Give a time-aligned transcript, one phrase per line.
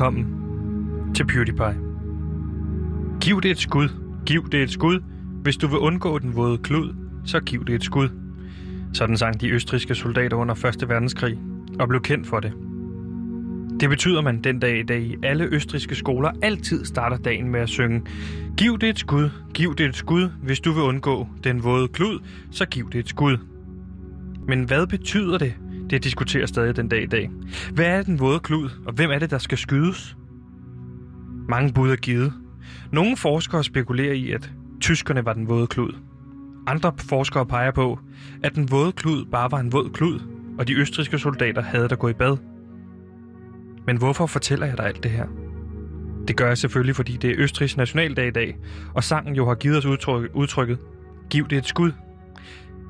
[0.00, 1.76] Velkommen til PewDiePie.
[3.20, 3.88] Giv det et skud.
[4.26, 5.00] Giv det et skud.
[5.42, 8.08] Hvis du vil undgå den våde klud, så giv det et skud.
[8.92, 10.88] Sådan sang de østriske soldater under 1.
[10.88, 11.38] verdenskrig
[11.80, 12.52] og blev kendt for det.
[13.80, 17.60] Det betyder, man den dag i dag i alle østriske skoler altid starter dagen med
[17.60, 18.02] at synge
[18.56, 20.28] Giv det et skud, giv det et skud.
[20.42, 22.18] Hvis du vil undgå den våde klud,
[22.50, 23.38] så giv det et skud.
[24.48, 25.54] Men hvad betyder det?
[25.90, 27.30] Det diskuterer stadig den dag i dag.
[27.72, 30.16] Hvad er den våde klud, og hvem er det, der skal skydes?
[31.48, 32.32] Mange bud er givet.
[32.92, 35.92] Nogle forskere spekulerer i, at tyskerne var den våde klud.
[36.66, 37.98] Andre forskere peger på,
[38.42, 40.20] at den våde klud bare var en våd klud,
[40.58, 42.36] og de østriske soldater havde der gå i bad.
[43.86, 45.26] Men hvorfor fortæller jeg dig alt det her?
[46.28, 48.56] Det gør jeg selvfølgelig, fordi det er Østrigs nationaldag i dag,
[48.94, 50.78] og sangen jo har givet os udtryk, udtrykket
[51.30, 51.92] Giv det et skud.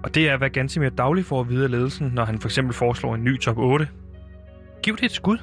[0.02, 2.74] Og det er, hvad Gansimir dagligt får at vide af ledelsen, når han for eksempel
[2.74, 3.88] foreslår en ny top 8.
[4.82, 5.38] Giv det et skud.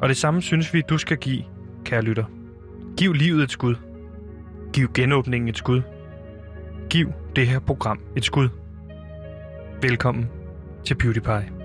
[0.00, 1.44] Og det samme synes vi, du skal give,
[1.84, 2.24] kære lytter.
[2.96, 3.74] Giv livet et skud.
[4.72, 5.82] Giv genåbningen et skud.
[6.90, 8.48] Giv det her program et skud.
[9.82, 10.28] Velkommen
[10.84, 11.59] til PewDiePie.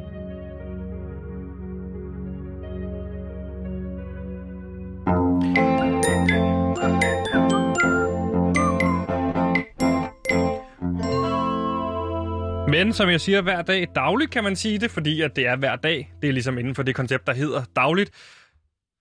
[12.76, 15.56] Men som jeg siger hver dag, dagligt kan man sige det, fordi at det er
[15.56, 16.14] hver dag.
[16.22, 18.12] Det er ligesom inden for det koncept, der hedder dagligt.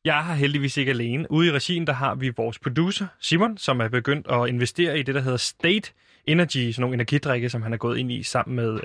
[0.05, 1.31] Jeg har heldigvis ikke alene.
[1.31, 5.03] Ude i regien, der har vi vores producer, Simon, som er begyndt at investere i
[5.03, 5.92] det, der hedder State
[6.27, 8.81] Energy, sådan nogle energidrikke, som han er gået ind i sammen med øh,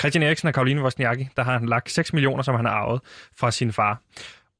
[0.00, 1.28] Christian Eriksen og Karoline Wozniacki.
[1.36, 3.00] Der har han lagt 6 millioner, som han har arvet
[3.38, 4.02] fra sin far.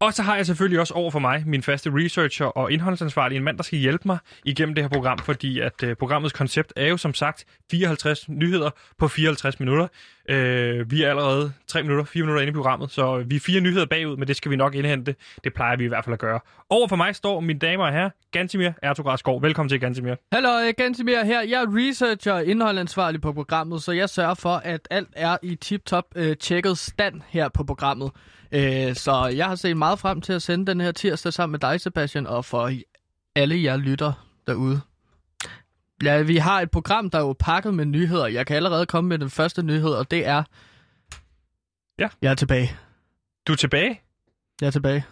[0.03, 3.45] Og så har jeg selvfølgelig også over for mig min faste researcher og indholdsansvarlig, en
[3.45, 6.87] mand, der skal hjælpe mig igennem det her program, fordi at øh, programmets koncept er
[6.87, 9.87] jo som sagt 54 nyheder på 54 minutter.
[10.29, 13.61] Øh, vi er allerede 3 minutter, 4 minutter inde i programmet, så vi er fire
[13.61, 15.15] nyheder bagud, men det skal vi nok indhente.
[15.45, 16.41] Det plejer vi i hvert fald at gøre.
[16.71, 19.43] Over for mig står mine damer og herrer, Gantimir Ertugradskov.
[19.43, 20.15] Velkommen til, Gantimir.
[20.33, 21.43] Hallo, øh, Gantimir her.
[21.43, 25.55] Jeg er researcher og indholdansvarlig på programmet, så jeg sørger for, at alt er i
[25.55, 28.11] tip-top øh, tjekket stand her på programmet.
[28.53, 31.61] Øh, så jeg har set meget frem til at sende den her tirsdag sammen med
[31.61, 32.73] dig, Sebastian, og for
[33.37, 34.81] alle jer lytter derude.
[36.03, 38.27] Ja, vi har et program, der er jo pakket med nyheder.
[38.27, 40.43] Jeg kan allerede komme med den første nyhed, og det er...
[41.99, 42.09] Ja.
[42.23, 42.77] Jeg er tilbage.
[43.47, 44.01] Du er tilbage?
[44.61, 45.05] Jeg er tilbage.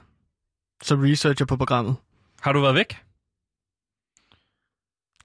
[0.82, 1.96] Som researcher på programmet.
[2.40, 2.96] Har du været væk?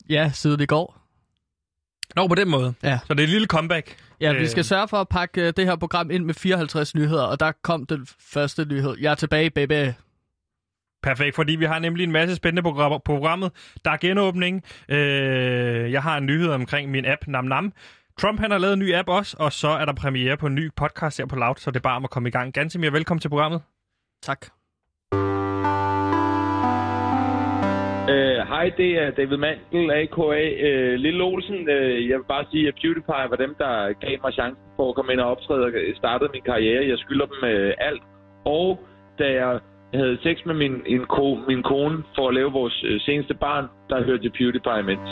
[0.09, 1.01] Ja, siden i går.
[2.15, 2.73] Nå, på den måde.
[2.83, 2.99] Ja.
[3.07, 3.97] Så det er et lille comeback.
[4.21, 7.39] Ja, vi skal sørge for at pakke det her program ind med 54 nyheder, og
[7.39, 8.95] der kom den første nyhed.
[8.99, 9.91] Jeg er tilbage, baby.
[11.03, 13.51] Perfekt, fordi vi har nemlig en masse spændende programmer på programmet.
[13.85, 14.63] Der er genåbning.
[14.89, 17.73] Øh, jeg har en nyhed omkring min app Nam Nam.
[18.19, 20.55] Trump han har lavet en ny app også, og så er der premiere på en
[20.55, 22.53] ny podcast her på Loud, så det er bare om at komme i gang.
[22.53, 23.61] Ganske mere velkommen til programmet.
[24.23, 24.45] Tak.
[28.09, 30.21] Øh, Hej, uh, det er David Mandel, a.k.a.
[30.21, 31.55] Uh, øh, Lille Olsen.
[31.55, 34.95] Uh, jeg vil bare sige, at PewDiePie var dem, der gav mig chancen for at
[34.95, 36.88] komme ind og optræde og startede min karriere.
[36.88, 38.03] Jeg skylder dem uh, alt.
[38.45, 38.79] Og
[39.19, 39.59] da jeg
[39.93, 43.66] havde sex med min, en ko, min kone for at lave vores uh, seneste barn,
[43.89, 45.09] der hørte jeg PewDiePie imens.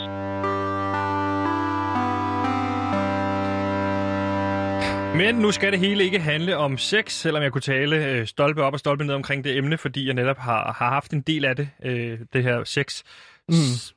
[5.14, 8.62] Men nu skal det hele ikke handle om sex, selvom jeg kunne tale øh, stolpe
[8.62, 11.44] op og stolpe ned omkring det emne, fordi jeg netop har, har haft en del
[11.44, 13.02] af det, øh, det her sex.
[13.48, 13.54] Mm.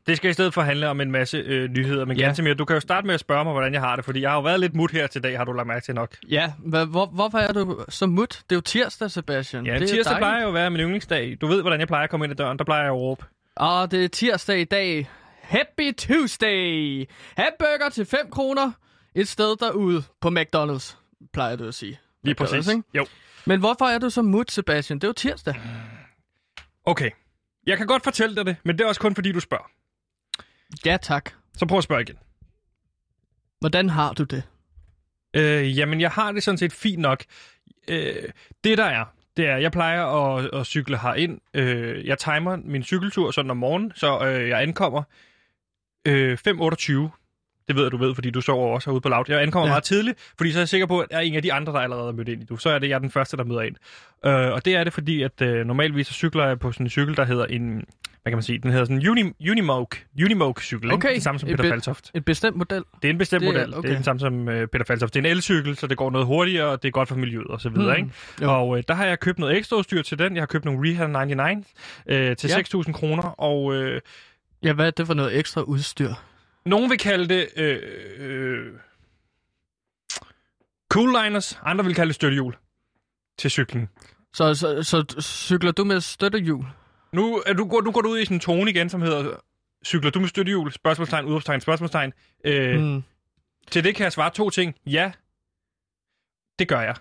[0.07, 2.05] Det skal i stedet for handle om en masse øh, nyheder.
[2.05, 2.25] Men Ja.
[2.25, 4.29] Gantemir, du kan jo starte med at spørge mig, hvordan jeg har det, fordi jeg
[4.29, 6.15] har jo været lidt mut her til dag, har du lagt mærke til nok.
[6.29, 8.29] Ja, hva, hvor, hvorfor er du så mut?
[8.49, 9.65] Det er jo tirsdag, Sebastian.
[9.65, 11.37] Ja, det tirsdag plejer jo at være min yndlingsdag.
[11.41, 12.57] Du ved, hvordan jeg plejer at komme ind ad døren.
[12.57, 13.25] Der plejer jeg at råbe.
[13.55, 15.09] Og det er tirsdag i dag.
[15.41, 17.05] Happy Tuesday!
[17.37, 18.71] Hamburger til 5 kroner.
[19.15, 20.95] Et sted derude på McDonald's,
[21.33, 21.99] plejer du at sige.
[22.23, 22.67] Lige præcis.
[22.67, 22.83] ikke?
[22.93, 23.05] Jo.
[23.45, 24.99] Men hvorfor er du så mut, Sebastian?
[24.99, 25.55] Det er jo tirsdag.
[26.85, 27.11] Okay.
[27.65, 29.71] Jeg kan godt fortælle dig det, men det er også kun fordi, du spørger.
[30.85, 31.31] Ja, tak.
[31.57, 32.17] Så prøv at spørge igen.
[33.59, 34.43] Hvordan har du det?
[35.33, 37.23] Øh, jamen, jeg har det sådan set fint nok.
[37.87, 38.29] Øh,
[38.63, 39.05] det der er,
[39.37, 41.39] det er, jeg plejer at, at cykle herind.
[41.53, 45.03] Øh, jeg timer min cykeltur sådan om morgenen, så øh, jeg ankommer
[46.07, 47.26] øh, 5.28.
[47.67, 49.25] Det ved jeg, du ved, fordi du sover også herude på Loud.
[49.27, 49.71] Jeg ankommer ja.
[49.71, 51.73] Meget tidligt, fordi så er jeg sikker på, at jeg er en af de andre,
[51.73, 52.57] der allerede er mødt ind i du.
[52.57, 53.75] Så er det jeg er den første, der møder ind.
[54.25, 56.89] Øh, og det er det, fordi at øh, normalvis så cykler jeg på sådan en
[56.89, 57.83] cykel, der hedder en...
[58.21, 58.59] Hvad kan man sige?
[58.59, 60.93] Den hedder sådan en Uni, Unimoke, Unimoke cykel.
[60.93, 61.13] Okay.
[61.15, 62.11] Det samme som Et Peter Faltoft.
[62.13, 62.83] En bestemt model?
[63.01, 63.67] Det er en bestemt Det model.
[63.67, 63.89] Det okay.
[63.89, 65.13] er den samme som øh, Peter Faltoft.
[65.13, 67.47] Det er en elcykel, så det går noget hurtigere, og det er godt for miljøet
[67.47, 68.05] og så videre, Hmm.
[68.05, 68.15] ikke?
[68.41, 68.59] Jo.
[68.61, 70.35] Og øh, der har jeg købt noget ekstra udstyr til den.
[70.35, 71.67] Jeg har købt nogle Rehab 99
[72.07, 72.57] øh, til Ja.
[72.57, 74.01] 6.000 kroner, og øh,
[74.63, 76.13] Ja, hvad er det for noget ekstra udstyr?
[76.67, 77.79] Nogen vil kalde det øh,
[78.17, 78.73] øh,
[80.91, 82.55] cool liners, andre vil kalde det støttehjul
[83.37, 83.89] til cyklen.
[84.33, 86.65] Så, så, så cykler du med støttehjul?
[87.13, 89.35] Nu, er du, nu går du ud i sådan en tone igen, som hedder,
[89.85, 90.71] cykler du med støttehjul?
[90.71, 92.13] Spørgsmålstegn, udråbstegn, spørgsmålstegn.
[92.45, 93.03] Øh, Mm.
[93.71, 94.75] Til det kan jeg svare to ting.
[94.85, 95.11] Ja,
[96.59, 96.95] det gør jeg.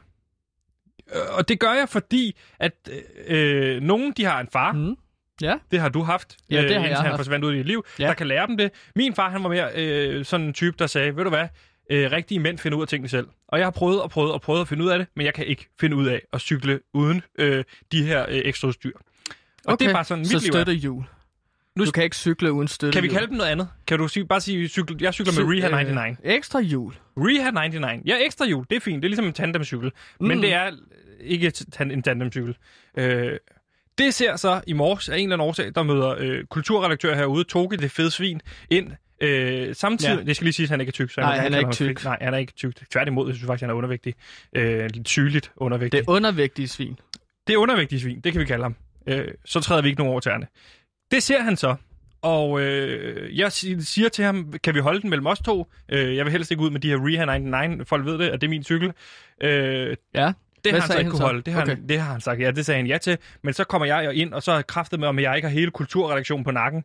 [1.15, 2.89] Øh, Og det gør jeg, fordi at
[3.27, 4.73] øh, nogen, de har en far.
[4.73, 4.97] Mm.
[5.43, 5.55] Ja.
[5.71, 7.19] Det har du haft, Ja, det har indtil jeg han haft.
[7.19, 7.85] forsvandt ud i dit liv.
[7.99, 8.07] Ja.
[8.07, 8.71] Der kan lære dem det.
[8.97, 11.49] Min far, han var mere øh, sådan en type, der sagde, ved du hvad,
[11.91, 13.27] øh, rigtige mænd finder ud af tingene selv.
[13.49, 15.35] Og jeg har prøvet og prøvet og prøvet at finde ud af det, men jeg
[15.35, 18.93] kan ikke finde ud af at cykle uden øh, de her øh, ekstra udstyr.
[19.65, 19.85] Og okay.
[19.85, 20.53] det er bare sådan, mit så liv er.
[20.53, 21.05] støttehjul.
[21.77, 22.93] Nu- Du kan ikke cykle uden støttehjul.
[22.93, 23.69] Kan vi kalde dem noget andet?
[23.87, 26.19] Kan du sige, bare sige, cykel, jeg cykler med Reha øh, 99?
[26.25, 26.95] Ekstra hjul.
[27.17, 28.03] Reha 99.
[28.07, 28.97] Ja, ekstra hjul, det er fint.
[29.03, 29.93] Det er ligesom en tandemcykel.
[30.21, 30.27] Mm.
[30.27, 30.71] Men det er
[31.21, 32.57] ikke tan- en tandemcykel.
[32.99, 33.33] Øh,
[33.99, 37.45] det ser så i morges af en eller anden årsag, der møder øh, kulturredaktør herude,
[37.45, 38.41] Toge, det fede svin,
[38.71, 38.93] ind.
[39.21, 40.19] Øh, samtidig, Ja.
[40.19, 40.25] ja.
[40.25, 41.11] det skal lige sige, at han ikke er tyk.
[41.11, 42.05] Så Nej, han er ikke tyk.
[42.05, 42.75] Nej, han er ikke tyk.
[42.91, 44.15] Tværtimod, jeg synes faktisk, han er undervægtig.
[44.57, 45.99] Øh, lidt sygeligt undervægtig.
[46.01, 46.99] Det er undervægtige svin.
[47.47, 48.77] Det er undervægtig svin, det kan vi kalde ham.
[49.07, 50.47] Øh, så træder vi ikke nogen over tæerne.
[51.11, 51.75] Det ser han så.
[52.23, 55.67] Og øh, jeg si- siger til ham, kan vi holde den mellem os to?
[55.89, 57.89] Øh, jeg vil helst ikke ud med de her Reha 99.
[57.89, 58.93] Folk ved det, at det er min cykel.
[59.43, 59.97] Øh,
[60.65, 61.43] det har han så ikke han kunne holde.
[61.43, 61.75] Det har, okay.
[61.75, 62.41] Han, det har han sagt.
[62.41, 63.19] Ja, det sagde han ja til.
[63.43, 65.53] Men så kommer jeg jo ind, og så er kraftet med, om jeg ikke har
[65.53, 66.85] hele kulturredaktionen på nakken.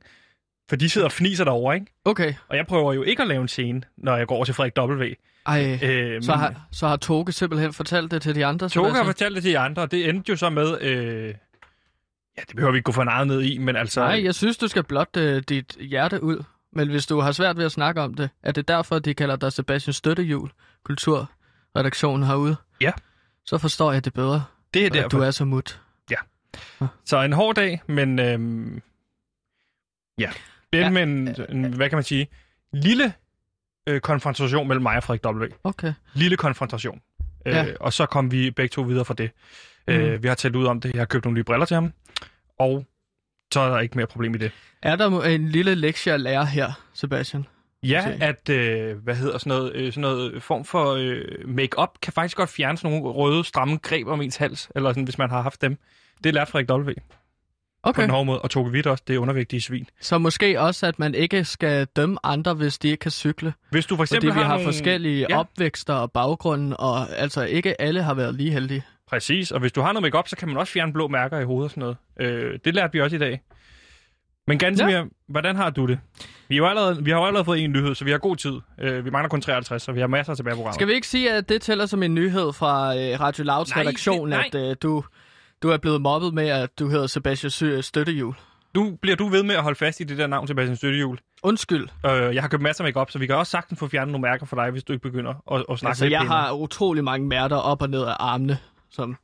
[0.70, 1.94] For de sidder og fniser derovre, ikke?
[2.06, 2.34] Okay.
[2.48, 4.78] Og jeg prøver jo ikke at lave en scene, når jeg går over til Frederik
[4.78, 5.14] W.
[5.46, 8.70] Ej, Øh, så har, så har Toge simpelthen fortalt det til de andre?
[8.70, 10.82] Toge har fortalt det til de andre, og det endte jo så med...
[10.82, 11.28] Øh,
[12.38, 14.02] ja, det behøver vi ikke gå for meget ned i, men altså...
[14.02, 16.44] Nej, jeg synes, du skal blot øh, dit hjerte ud.
[16.74, 19.36] Men hvis du har svært ved at snakke om det, er det derfor, de kalder
[19.36, 20.50] dig Sebastian Støttehjul,
[20.86, 22.56] kulturredaktionen herude?
[22.82, 22.92] Ja.
[23.46, 24.44] Så forstår jeg det bedre,
[24.74, 25.10] det er derfor.
[25.10, 25.82] du er så mut.
[27.06, 28.82] Så en hård dag, men øhm,
[30.18, 30.30] ja.
[30.74, 30.84] Det Ja.
[30.84, 30.90] ja.
[30.90, 32.28] med en, en, hvad kan man sige,
[32.74, 33.14] lille
[33.88, 35.56] øh, konfrontation mellem mig og Frederik W.
[35.64, 35.94] Okay.
[36.14, 37.02] Lille konfrontation.
[37.46, 37.66] Ja.
[37.66, 39.32] Øh, og så kom vi begge to videre fra det.
[39.88, 39.94] Mm.
[39.94, 40.04] Mhm.
[40.04, 40.94] Øh, vi har talt ud om det.
[40.94, 41.94] Jeg har købt nogle nye briller til ham.
[42.60, 42.86] Og
[43.54, 44.52] så er der ikke mere problem i det.
[44.82, 47.46] Er der en lille lektie at lære her, Sebastian?
[47.84, 52.14] Ja, at, øh, hvad hedder sådan noget, øh, sådan noget form for øh, make-up kan
[52.14, 55.30] faktisk godt fjerne sådan nogle røde, stramme greb om ens hals, eller sådan, hvis man
[55.30, 55.78] har haft dem.
[56.24, 56.94] Det lærte Frederik W.
[56.94, 57.00] på
[57.84, 58.02] Okay.
[58.02, 59.88] den hårde måde, og Toge Witt også, det er undervægtige svin.
[60.02, 63.54] Så måske også, at man ikke skal dømme andre, hvis de ikke kan cykle.
[63.70, 64.64] Hvis du for Fordi eksempel vi har nogle...
[64.66, 65.40] forskellige Ja.
[65.40, 68.84] opvækster og baggrunden, og altså ikke alle har været lige heldige.
[69.08, 71.44] Præcis, og hvis du har noget makeup, så kan man også fjerne blå mærker i
[71.44, 71.98] hovedet og sådan noget.
[72.54, 73.42] Øh, det lærte vi også i dag.
[74.52, 75.04] Men Gansimir, ja.
[75.28, 76.00] hvordan har du det?
[76.50, 78.36] Vi har jo allerede, vi har jo allerede fået en nyhed, så vi har god
[78.36, 78.54] tid.
[78.82, 80.76] Øh, vi mangler kun 53, så vi har masser tilbage på programmet.
[80.76, 83.82] Skal vi ikke sige, at det tæller som en nyhed fra øh, Radio Louds Nej,
[83.84, 85.04] redaktion, det- at øh, du,
[85.64, 88.36] du er blevet mobbet med, at du hedder Sebastian Støttehjul?
[88.76, 91.18] Nu bliver du ved med at holde fast i det der navn, Sebastian Støttehjul.
[91.44, 91.88] Undskyld.
[92.06, 94.22] Øh, jeg har købt masser af makeup, så vi kan også sagtens få fjernet nogle
[94.22, 96.38] mærker for dig, hvis du ikke begynder at, at snakke Altså, lidt jeg pænere.
[96.38, 98.58] har utrolig mange mærter op og ned af armene,
[98.92, 99.18] som...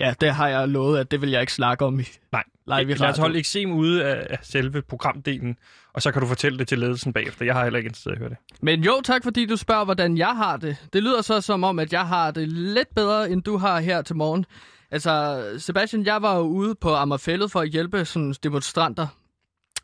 [0.00, 2.90] Ja, det har jeg lovet, at det vil jeg ikke snakke om i Nej, live
[2.90, 5.56] i lad os holde eksem ude af, selve programdelen,
[5.92, 7.44] og så kan du fortælle det til ledelsen bagefter.
[7.44, 8.36] Jeg har heller ikke interesseret at høre det.
[8.62, 10.76] Men jo, tak fordi du spørger, hvordan jeg har det.
[10.92, 14.02] Det lyder så som om, at jeg har det lidt bedre, end du har her
[14.02, 14.46] til morgen.
[14.90, 19.06] Altså, Sebastian, jeg var jo ude på Ammerfællet for at hjælpe sådan demonstranter.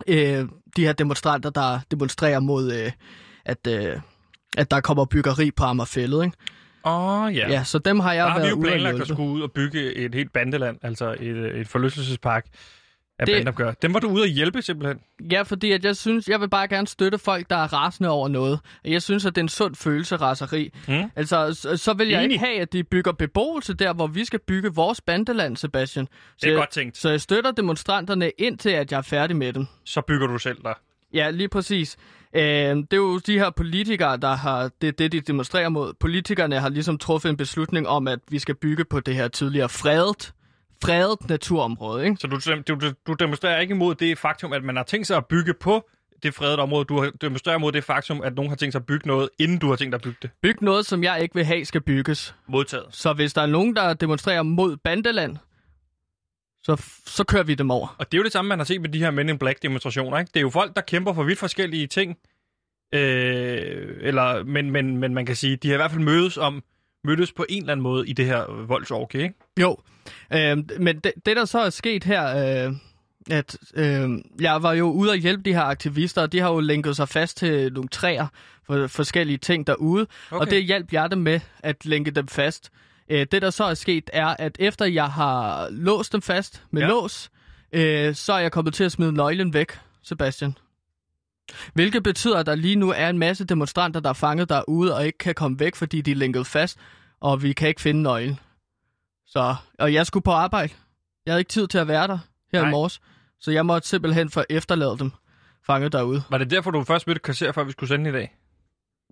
[0.09, 2.93] Øh, de her demonstranter, der demonstrerer mod, øh,
[3.45, 4.01] at, øh,
[4.57, 6.37] at der kommer byggeri på Ammerfællet, ikke?
[6.87, 7.51] Åh, oh, ja.
[7.51, 9.31] Ja, så dem har jeg Der har vi været jo ude at planlagt at skulle
[9.31, 12.47] ud og bygge et helt bandeland, altså et, et forlystelsespark
[13.19, 13.35] af det...
[13.37, 13.73] bandopgør.
[13.73, 15.01] Dem var du ude at hjælpe simpelthen.
[15.33, 18.29] Ja, fordi at jeg synes, jeg vil bare gerne støtte folk, der er rasende over
[18.29, 18.61] noget.
[18.85, 20.73] Jeg synes, at det er en sund følelse, raseri.
[20.89, 21.11] Mm.
[21.17, 22.35] Altså, så, så vil jeg Enig.
[22.35, 26.07] ikke have, at de bygger beboelse der, hvor vi skal bygge vores bandeland, Sebastian.
[26.07, 26.97] Så Det er jeg, godt tænkt.
[26.97, 29.67] Så jeg støtter demonstranterne indtil, at jeg er færdig med dem.
[29.85, 30.75] Så bygger du selv der.
[31.15, 31.97] Ja, lige præcis.
[32.37, 35.93] Øh, det er jo de her politikere, der har det, er det, de demonstrerer mod.
[36.01, 39.69] Politikerne har ligesom truffet en beslutning om, at vi skal bygge på det her tidligere
[39.69, 40.33] fredet,
[40.85, 42.17] fredet naturområde, ikke?
[42.21, 45.27] Så du, du, du, demonstrerer ikke imod det faktum, at man har tænkt sig at
[45.27, 45.89] bygge på
[46.23, 46.85] det fredede område.
[46.85, 49.59] Du har- demonstrerer imod det faktum, at nogen har tænkt sig at bygge noget, inden
[49.59, 50.31] du har tænkt dig at bygge det.
[50.43, 52.35] Byg noget, som jeg ikke vil have, skal bygges.
[52.49, 52.85] Modtaget.
[52.91, 55.37] Så hvis der er nogen, der demonstrerer mod bandeland,
[56.67, 57.97] så, så kører vi dem over.
[57.99, 59.63] Og det er jo det samme, man har set med de her Men in Black
[59.63, 60.19] demonstrationer.
[60.19, 60.31] Ikke?
[60.35, 62.19] Det er jo folk, der kæmper for vidt forskellige ting.
[62.95, 66.63] Øh, eller, men, men, men man kan sige, de har i hvert fald mødes om
[67.05, 69.35] mødtes på en eller anden måde i det her voldsorgie, ikke?
[69.61, 69.77] Jo,
[70.33, 72.27] øh, men det, det der så er sket her,
[72.67, 72.73] øh,
[73.31, 76.61] at øh, jeg var jo ude og hjælpe de her aktivister, og de har jo
[76.61, 78.27] lænket sig fast til nogle træer
[78.67, 80.41] for forskellige ting derude, okay.
[80.41, 82.71] og det hjalp jeg dem med at lænke dem fast.
[83.09, 86.83] Øh, det der så er sket er, at efter jeg har låst dem fast med
[86.83, 86.89] Ja.
[86.89, 87.31] lås,
[87.73, 90.59] øh, så er jeg kommet til at smide nøglen væk, Sebastian.
[91.75, 95.07] Hvilket betyder, at der lige nu er en masse demonstranter, der er fanget derude og
[95.07, 96.79] ikke kan komme væk, fordi de er lænket fast,
[97.21, 98.39] og vi kan ikke finde nøglen.
[99.27, 100.73] Så, og jeg skulle på arbejde.
[101.27, 102.19] Jeg havde ikke tid til at være der
[102.53, 102.69] her Nej.
[102.69, 103.01] i morges,
[103.41, 105.11] så jeg måtte simpelthen få efterlade dem
[105.67, 106.23] fanget derude.
[106.31, 108.37] Var det derfor, du først mødte kvarter, før vi skulle sende i dag?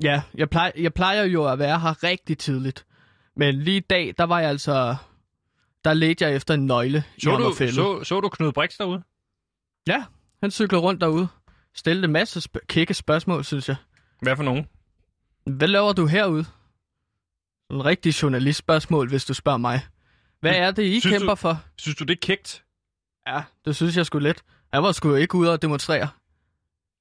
[0.02, 2.84] Ja, jeg plejer, jeg plejer jo at være her rigtig tidligt.
[3.36, 4.96] Men lige i dag, der var jeg altså...
[5.84, 9.02] Der ledte jeg efter en nøgle i Så du, så, så du Knud Brix derude?
[9.86, 10.04] Ja,
[10.42, 11.28] han cyklede rundt derude.
[11.74, 13.76] Stillede en masse sp- kække spørgsmål, synes jeg.
[14.22, 14.66] Hvad for nogen?
[15.46, 16.44] Hvad laver du herude?
[17.70, 19.80] En rigtig journalistspørgsmål, hvis du spørger mig.
[20.40, 21.62] Hvad er det, I Synes du- kæmper for?
[21.78, 22.64] Synes du, det er kægt?
[23.26, 24.42] Ja, det synes jeg sgu lidt.
[24.72, 26.08] Han var sgu ikke ude og demonstrere.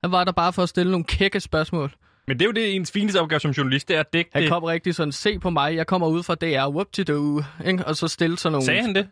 [0.04, 1.96] Han var der bare for at stille nogle kække spørgsmål.
[2.28, 4.42] Men det er jo det, ens fineste opgave som journalist, det er at dække Han
[4.44, 4.52] det.
[4.52, 7.86] kom rigtig sådan, se på mig, jeg kommer ud fra DR, whoop to do, ikke?
[7.86, 8.66] og så stille sådan nogle...
[8.66, 9.08] Sagde han det?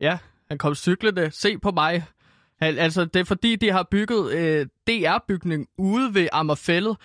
[0.00, 2.04] Ja, han kom cyklende, se på mig.
[2.62, 6.96] Han, altså, det er fordi, de har bygget øh, DR-bygning ude ved Ammerfællet,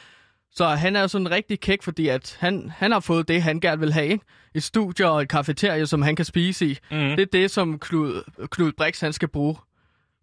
[0.51, 3.79] så han er sådan rigtig kæk, fordi at han, han har fået det, han gerne
[3.79, 4.25] vil have, ikke?
[4.55, 6.77] Et studie og et kafeterie, som han kan spise i.
[6.91, 6.97] Mm.
[6.97, 9.55] Det er det, som Knud, Knud Brix, han skal bruge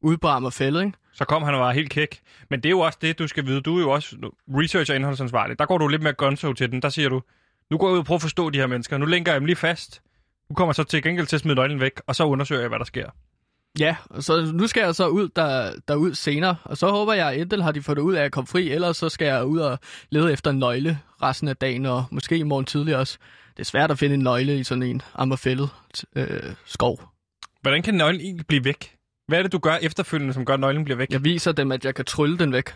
[0.03, 0.99] ude på Ammerfællet, ikke?
[1.13, 2.21] Så kom han og var helt kæk.
[2.51, 3.61] Men det er jo også det, du skal vide.
[3.61, 4.17] Du er jo også
[4.49, 5.59] research- og indholdsansvarlig.
[5.59, 6.83] Der går du lidt mere gunso til den.
[6.83, 7.23] Der siger du,
[7.71, 8.99] nu går jeg ud og prøver at forstå de her mennesker.
[8.99, 10.03] Nu lænker jeg dem lige fast.
[10.49, 12.79] Du kommer så til gengæld til at smide nøglen væk, og så undersøger jeg, hvad
[12.79, 13.11] der sker.
[13.79, 17.41] Ja, så nu skal jeg så ud der, derud senere, og så håber jeg, at
[17.41, 19.59] enten har de fået det ud af at komme fri, ellers så skal jeg ud
[19.59, 19.79] og
[20.11, 23.19] lede efter en nøgle resten af dagen, og måske i morgen tidlig også.
[23.57, 25.69] Det er svært at finde en nøgle i sådan en ammerfældet
[26.17, 27.01] øh, skov.
[27.63, 29.00] Hvordan kan nøglen egentlig blive væk?
[29.31, 31.11] Hvad er det, du gør efterfølgende, som gør, at nøglen bliver væk?
[31.11, 32.71] Jeg viser dem, at jeg kan trylle den væk.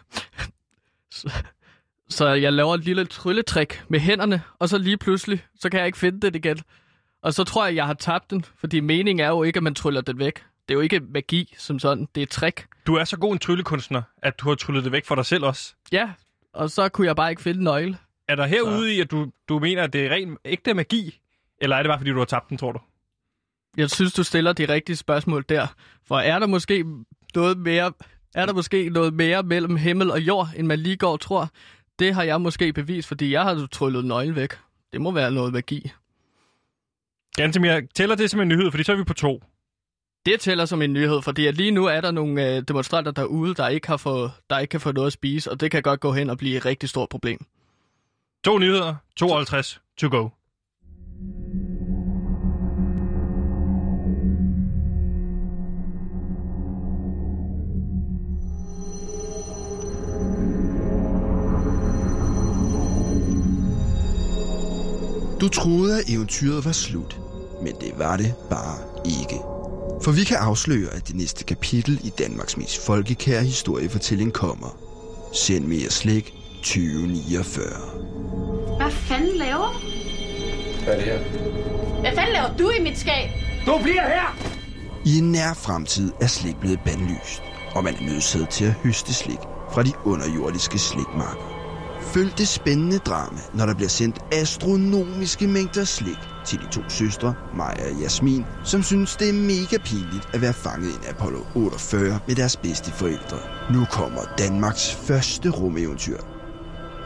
[1.10, 1.32] så,
[2.08, 5.86] så jeg laver et lille trylletrik med hænderne, og så lige pludselig, så kan jeg
[5.86, 6.58] ikke finde den igen.
[7.22, 9.74] Og så tror jeg, jeg har tabt den, fordi meningen er jo ikke, at man
[9.74, 10.34] tryller den væk.
[10.68, 12.66] Det er jo ikke magi som sådan, det er et trick.
[12.86, 15.44] Du er så god en tryllekunstner, at du har tryllet det væk for dig selv
[15.44, 15.74] også.
[15.92, 16.10] Ja,
[16.52, 17.98] og så kunne jeg bare ikke finde nøgle.
[18.28, 21.20] Er der herude i, at du, du mener, at det er ren ægte magi?
[21.60, 22.80] Eller er det bare, fordi du har tabt den, tror du?
[23.76, 25.66] Jeg synes, du stiller de rigtige spørgsmål der.
[26.06, 26.84] For er der måske
[27.34, 27.92] noget mere,
[28.34, 31.50] er der måske noget mere mellem himmel og jord, end man lige går tror?
[31.98, 34.50] Det har jeg måske bevist, fordi jeg har tryllet nøglen væk.
[34.92, 35.90] Det må være noget magi.
[37.36, 39.42] Gantemir, tæller det som en nyhed, fordi så er vi på to.
[40.26, 43.54] Det tæller som en nyhed, fordi at lige nu er der nogle øh, demonstranter derude,
[43.54, 46.00] der ikke, har fået, der ikke kan få noget at spise, og det kan godt
[46.00, 47.46] gå hen og blive et rigtig stort problem.
[48.44, 50.28] To nyheder, 52 to go.
[65.44, 67.20] Du troede, at eventyret var slut,
[67.62, 69.38] men det var det bare ikke.
[70.02, 74.78] For vi kan afsløre, at det næste kapitel i Danmarks mest folkekære historiefortælling kommer.
[75.32, 77.66] Send mere slik 2049.
[78.76, 79.78] Hvad fanden laver du?
[80.84, 81.18] Hvad er det her?
[82.00, 83.30] Hvad fanden laver du i mit skab?
[85.04, 87.42] I en nær fremtid er slik blevet bandlyst,
[87.74, 89.40] og man er nødsaget til at høste slik
[89.72, 91.53] fra de underjordiske slikmarker.
[92.12, 97.34] Følg det spændende drama, når der bliver sendt astronomiske mængder slik til de to søstre,
[97.54, 101.40] Maja og Jasmin, som synes, det er mega pinligt at være fanget i en Apollo
[101.54, 103.38] 48 med deres bedste forældre.
[103.72, 106.18] Nu kommer Danmarks første rumeventyr.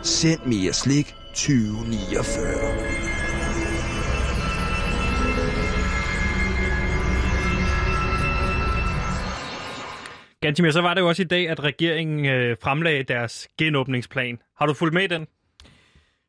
[0.03, 2.98] Send mere slik 2049.
[10.41, 14.39] Gantimir, så var det jo også i dag, at regeringen øh, fremlagde deres genåbningsplan.
[14.57, 15.27] Har du fulgt med i den?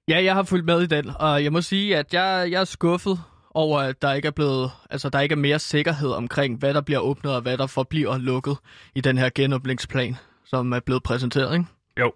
[0.08, 2.66] Ja, jeg har fulgt med i den, og jeg må sige, at jeg, jeg er
[2.66, 3.20] skuffet
[3.51, 6.82] over, at der ikke er blevet, altså der ikke er mere sikkerhed omkring, hvad der
[6.82, 8.58] bliver åbnet og hvad der forbliver lukket
[8.96, 11.66] i den her genåbningsplan, som er blevet præsenteret, ikke?
[12.00, 12.13] Jo.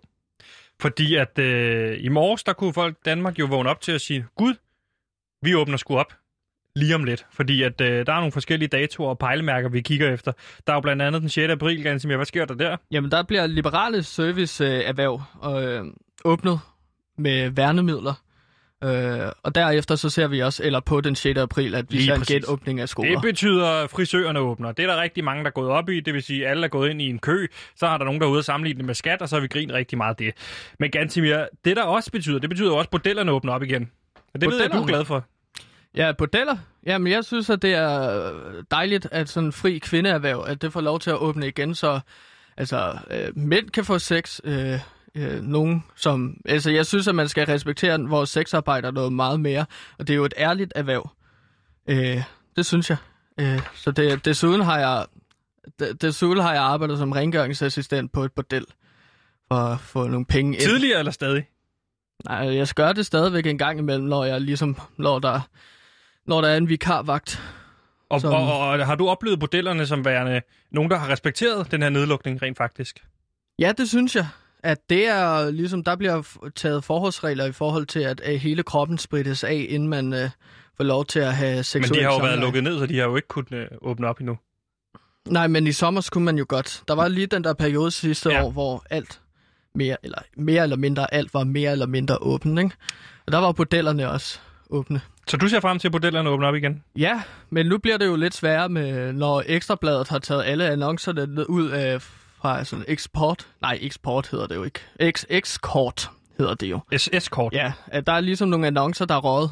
[0.82, 4.02] Fordi at øh, i morges, der kunne folk i Danmark jo vågne op til at
[4.02, 4.54] sige, Gud,
[5.42, 6.14] vi åbner sgu op
[6.76, 7.26] lige om lidt.
[7.32, 10.32] Fordi at øh, der er nogle forskellige datoer og pejlemærker, vi kigger efter.
[10.68, 11.52] Der er jo blandt andet den 6.
[11.52, 12.16] april, Gansimir.
[12.16, 12.78] Hvad sker der der?
[12.92, 15.86] Jamen, der bliver liberale serviceerhverv øh,
[16.26, 16.60] åbnet
[17.18, 18.14] med værnemidler.
[18.84, 21.40] Øh, og derefter så ser vi også, eller på den 6.
[21.40, 22.46] april, at vi Lige ser en præcis.
[22.46, 23.12] genåbning af skoler.
[23.12, 24.72] Det betyder, at frisørerne åbner.
[24.72, 26.00] Det er der rigtig mange, der er gået op i.
[26.00, 27.48] Det vil sige, at alle er gået ind i en kø.
[27.76, 29.42] Så har der nogen, der er ude og sammenligne det med skat, og så har
[29.42, 30.34] vi grint rigtig meget af det.
[30.80, 33.92] Men Gantimir, det der også betyder, det betyder også, at bordellerne åbner op igen.
[34.34, 35.26] Og det ved jeg, du er glad for.
[35.96, 36.58] Ja, bordeller.
[36.86, 38.32] Jamen, jeg synes, at det er
[38.72, 42.00] dejligt, at sådan en fri kvindeerhverv, at det får lov til at åbne igen, så
[42.58, 44.40] altså, øh, mænd kan få sex.
[44.44, 44.80] Øh,
[45.16, 46.38] øh, nogen, som...
[46.46, 49.66] Altså, jeg synes, at man skal respektere vores sexarbejder noget meget mere,
[50.00, 51.10] og det er jo et ærligt erhverv.
[51.90, 52.24] Øh,
[52.56, 52.98] det synes jeg.
[53.40, 55.06] Øh, så det, desuden har jeg...
[55.80, 58.66] de- Desuden har jeg arbejdet som rengøringsassistent på et bordel
[59.48, 60.62] for at få nogle penge ind.
[60.62, 61.46] Tidligere eller stadig?
[62.26, 65.40] Nej, jeg gør det stadigvæk en gang imellem, når jeg ligesom, når der,
[66.28, 67.42] når der er en vikarvagt.
[68.10, 71.82] Og, Som- og, og har du oplevet bordellerne som værende nogen, der har respekteret den
[71.82, 73.04] her nedlukning rent faktisk?
[73.60, 74.28] Ja, det synes jeg.
[74.64, 76.24] At det er ligesom, der bliver
[76.56, 80.30] taget forholdsregler i forhold til, at, at hele kroppen sprittes af, inden man øh,
[80.78, 82.46] får lov til at have Men seksuel de har jo været samleje.
[82.46, 84.38] lukket ned, så de har jo ikke kunnet øh, åbne op endnu.
[85.28, 86.84] Nej, men i sommer skulle man jo godt.
[86.88, 88.44] Der var lige den der periode sidste ja.
[88.44, 89.22] år, hvor alt
[89.76, 92.76] mere eller, mere eller mindre alt var mere eller mindre åbent, ikke?
[93.26, 94.40] Og der var bordellerne også
[94.70, 95.02] åbne.
[95.28, 96.84] Så du ser frem til, at bordellerne åbner op igen?
[96.96, 101.50] Ja, men nu bliver det jo lidt sværere, med, når Ekstrabladet har taget alle annoncerne
[101.50, 103.48] ud af fra sådan eksport.
[103.62, 104.80] Nej, eksport hedder det jo ikke.
[105.00, 106.80] Ex, ekskort hedder det jo.
[106.98, 107.54] SS-kort.
[107.54, 109.52] Ja, at der er ligesom nogle annoncer, der er røget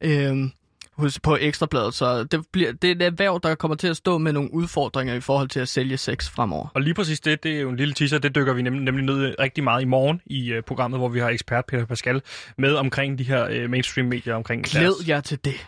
[0.00, 0.52] øhm,
[0.98, 4.18] hos, på Ekstrabladet, så det, bliver, det er et erhverv, der kommer til at stå
[4.18, 6.68] med nogle udfordringer i forhold til at sælge sex fremover.
[6.74, 9.04] Og lige præcis det, det er jo en lille teaser, det dykker vi nem- nemlig
[9.04, 12.22] ned rigtig meget i morgen i uh, programmet, hvor vi har ekspert Peter Pascal
[12.58, 15.66] med omkring de her uh, mainstream-medier omkring Glæd deres- jer til det,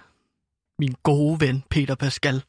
[0.79, 2.43] min gode ven Peter Pascal.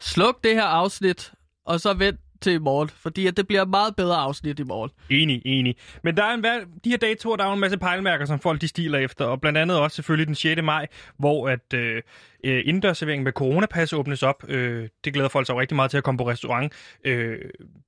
[0.00, 1.32] Sluk det her afsnit,
[1.66, 4.62] og så vent til i morgen, fordi at det bliver et meget bedre afsnit i
[4.62, 4.90] morgen.
[5.10, 5.76] Enig, enig.
[6.04, 6.44] Men der er en,
[6.84, 9.40] de her datoer, der er jo en masse pejlemærker, som folk de stiler efter, og
[9.40, 10.62] blandt andet også selvfølgelig den 6.
[10.62, 12.02] maj, hvor at øh,
[12.44, 14.44] øh, indendørsserveringen med coronapas åbnes op.
[14.48, 16.72] Øh, det glæder folk sig jo rigtig meget til at komme på restaurant.
[17.04, 17.38] Øh,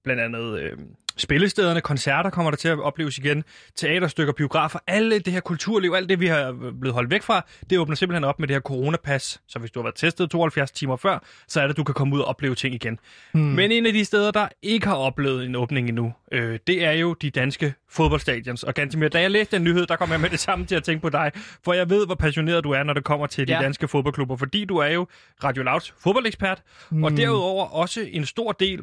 [0.04, 0.72] blandt andet øh,
[1.16, 3.44] spillestederne, koncerter kommer der til at opleves igen,
[3.76, 7.78] teaterstykker, biografer, alle det her kulturliv, alt det, vi har blevet holdt væk fra, det
[7.78, 9.40] åbner simpelthen op med det her coronapas.
[9.48, 12.14] Så hvis du har været testet 72 timer før, så er det, du kan komme
[12.14, 12.98] ud og opleve ting igen.
[13.32, 13.42] Hmm.
[13.42, 16.92] Men en af de steder, der ikke har oplevet en åbning endnu, øh, det er
[16.92, 18.62] jo de danske fodboldstadions.
[18.62, 20.84] Og Gantimir, da jeg læste den nyhed, der kom jeg med det samme til at
[20.84, 21.30] tænke på dig,
[21.64, 23.62] for jeg ved, hvor passioneret du er, når det kommer til de Ja.
[23.62, 25.06] danske fodboldklubber, fordi du er jo
[25.44, 27.04] Radio Louds fodboldekspert, hmm.
[27.04, 28.80] og derudover også en stor del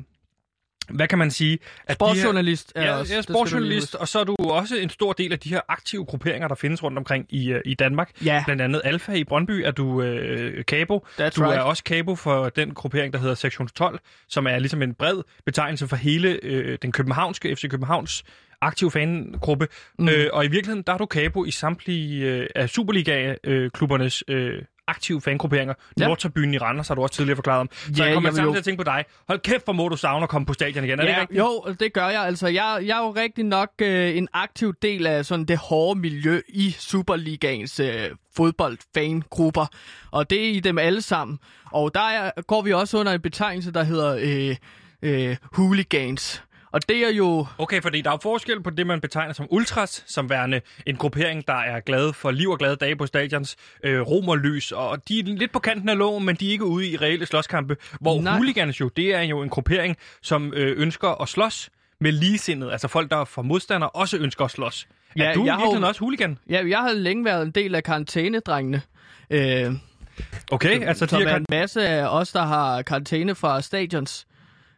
[0.89, 1.59] hvad kan man sige?
[1.87, 3.15] At Sportsjournalist de er her, også.
[3.15, 6.47] ja, sportsjournalist, og så er du også en stor del af de her aktive grupperinger,
[6.47, 8.11] der findes rundt omkring i, øh, i Danmark.
[8.25, 8.41] Ja.
[8.45, 11.05] Blandt andet Alfa i Brøndby er du øh, kabo.
[11.19, 11.61] That's du er right.
[11.61, 15.87] også kabo for den gruppering, der hedder Sektion 12, som er ligesom en bred betegnelse
[15.87, 18.23] for hele øh, den københavnske, FC Københavns
[18.61, 19.67] aktive fangruppe.
[19.99, 20.09] Mm.
[20.09, 25.21] Øh, og i virkeligheden, der er du kabo i samtlige øh, af Superliga-klubbernes øh, aktive
[25.21, 25.73] fangrupperinger.
[25.99, 26.07] Ja.
[26.07, 27.69] Nordtabyen i Randers har du også tidligere forklaret om.
[27.71, 29.05] Så Ja, jeg kommer jeg sammen jo- til at tænke på dig.
[29.27, 30.99] Hold kæft, hvor må du savne at komme på stadion igen.
[30.99, 31.39] Er det Ja, ikke rigtigt?
[31.39, 32.21] jo, det gør jeg.
[32.25, 35.99] Altså, jeg, jeg er jo rigtig nok øh, en aktiv del af sådan det hårde
[35.99, 39.65] miljø i Superligaens øh, fodboldfangrupper.
[40.11, 41.39] Og det er i dem alle sammen.
[41.71, 44.55] Og der er, går vi også under en betegnelse, der hedder øh,
[45.01, 46.43] øh, hooligans.
[46.71, 47.45] Og det er jo...
[47.57, 50.95] Okay, fordi der er jo forskel på det, man betegner som ultras, som værende en
[50.95, 55.19] gruppering, der er glade for liv og glade dage på stadions, øh, romerlys, og de
[55.19, 57.77] er lidt på kanten af loven, men de er ikke ude i reelle slåskampe.
[58.01, 58.33] Hvor Nej.
[58.37, 61.69] Hooligans jo, det er jo en gruppering, som øh, ønsker at slås
[62.01, 64.87] med ligesindede, altså folk, der er for modstandere, også ønsker at slås.
[65.17, 66.37] Ja, er du jeg har virkelig jo- også hooligan?
[66.49, 68.81] Ja, jeg har længe været en del af karantænedrengene.
[69.29, 69.73] Øh,
[70.51, 74.27] Okay, altså de som er en masse af os, der har karantæne fra stadions.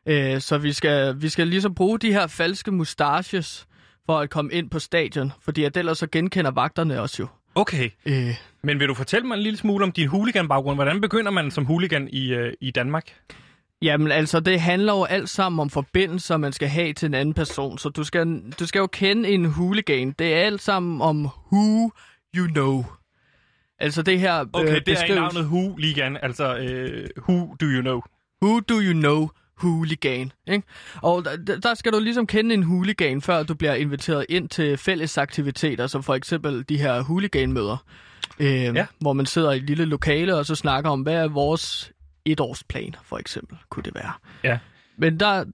[0.05, 3.65] Øh, så vi skal, vi skal ligesom bruge de her falske mustaches
[4.05, 7.27] for at komme ind på stadion, fordi at ellers så genkender vagterne os jo.
[7.55, 10.77] Okay, Øh, men vil du fortælle mig en lille smule om din hooligan-baggrund?
[10.77, 13.05] Hvordan begynder man som hooligan i, øh, i Danmark?
[13.83, 17.33] jamen altså, det handler jo alt sammen om forbindelser, man skal have til en anden
[17.33, 17.77] person.
[17.77, 20.11] Så du skal, du skal jo kende en hooligan.
[20.19, 21.91] Det er alt sammen om who
[22.37, 22.85] you know.
[23.79, 27.65] Altså det her Okay, øh, det er i beskrives- navnet hooligan, altså øh, who do
[27.65, 28.01] you know?
[28.43, 29.29] Who do you know?
[29.61, 30.31] Hooligan.
[30.47, 30.67] Ikke?
[31.01, 34.77] Og der, der skal du ligesom kende en hooligan, før du bliver inviteret ind til
[34.77, 37.85] fælles aktiviteter, som for eksempel de her hooliganmøder,
[38.39, 38.85] øh, ja.
[38.99, 41.91] hvor man sidder i et lille lokale og så snakker om, hvad er vores
[42.25, 44.11] etårsplan, for eksempel, kunne det være.
[44.43, 44.57] Ja.
[44.97, 45.45] Men der,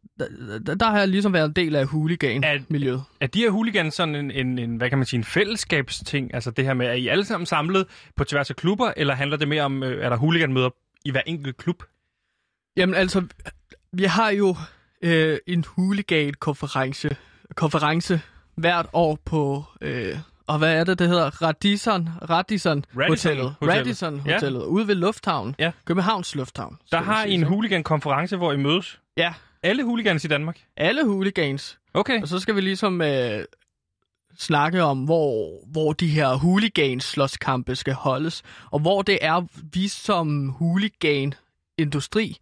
[0.66, 3.04] der, der, har jeg ligesom været en del af hooligan-miljøet.
[3.22, 6.34] Er de her hooligans sådan en, en, en, hvad kan man sige, en fællesskabsting?
[6.34, 9.38] Altså det her med, er I alle sammen samlet på tværs af klubber, eller handler
[9.38, 10.70] det mere om, øh, er der hooliganmøder
[11.06, 11.84] i hver enkelt klub?
[12.78, 13.24] Jamen altså,
[13.92, 14.56] vi har jo
[15.02, 17.10] øh, en hooligan-konference
[17.56, 18.22] konference
[18.56, 19.64] hvert år på...
[19.82, 21.42] Øh, og hvad er det, det hedder?
[21.42, 23.56] Radisson, Radisson, Hotellet.
[23.60, 23.80] Hotellet.
[23.80, 24.34] Radisson Ja.
[24.34, 25.56] Hotellet, ude ved Lufthavn.
[25.60, 25.72] Ja.
[25.86, 26.78] Københavns Lufthavn.
[26.92, 27.48] Der har I en så.
[27.48, 29.00] hooligan-konference, hvor I mødes.
[29.18, 30.58] Ja, Alle hooligans i Danmark.
[30.78, 31.78] alle hooligans.
[31.94, 32.22] Okay.
[32.22, 33.44] Og så skal vi ligesom øh,
[34.40, 39.42] snakke om, hvor, hvor de her hooligans-slåskampe skal holdes, og hvor det er,
[39.74, 42.38] vi som hooligan-industri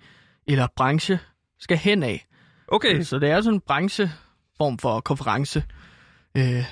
[0.48, 1.20] eller branche
[1.60, 2.26] skal hen af.
[2.68, 3.02] Okay.
[3.02, 5.64] Så det er sådan en brancheform for konference.
[6.38, 6.64] Øh,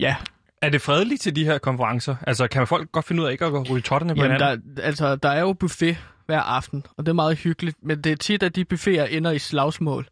[0.00, 0.16] ja,
[0.62, 2.16] Er det fredeligt til de her konferencer?
[2.26, 4.76] Altså kan folk godt finde ud af ikke at ryge totterne på Jamen, hinanden?
[4.76, 8.12] der, altså, der er jo buffet hver aften, og det er meget hyggeligt, men det
[8.12, 10.08] er tit, at de buffeter ender i slagsmål.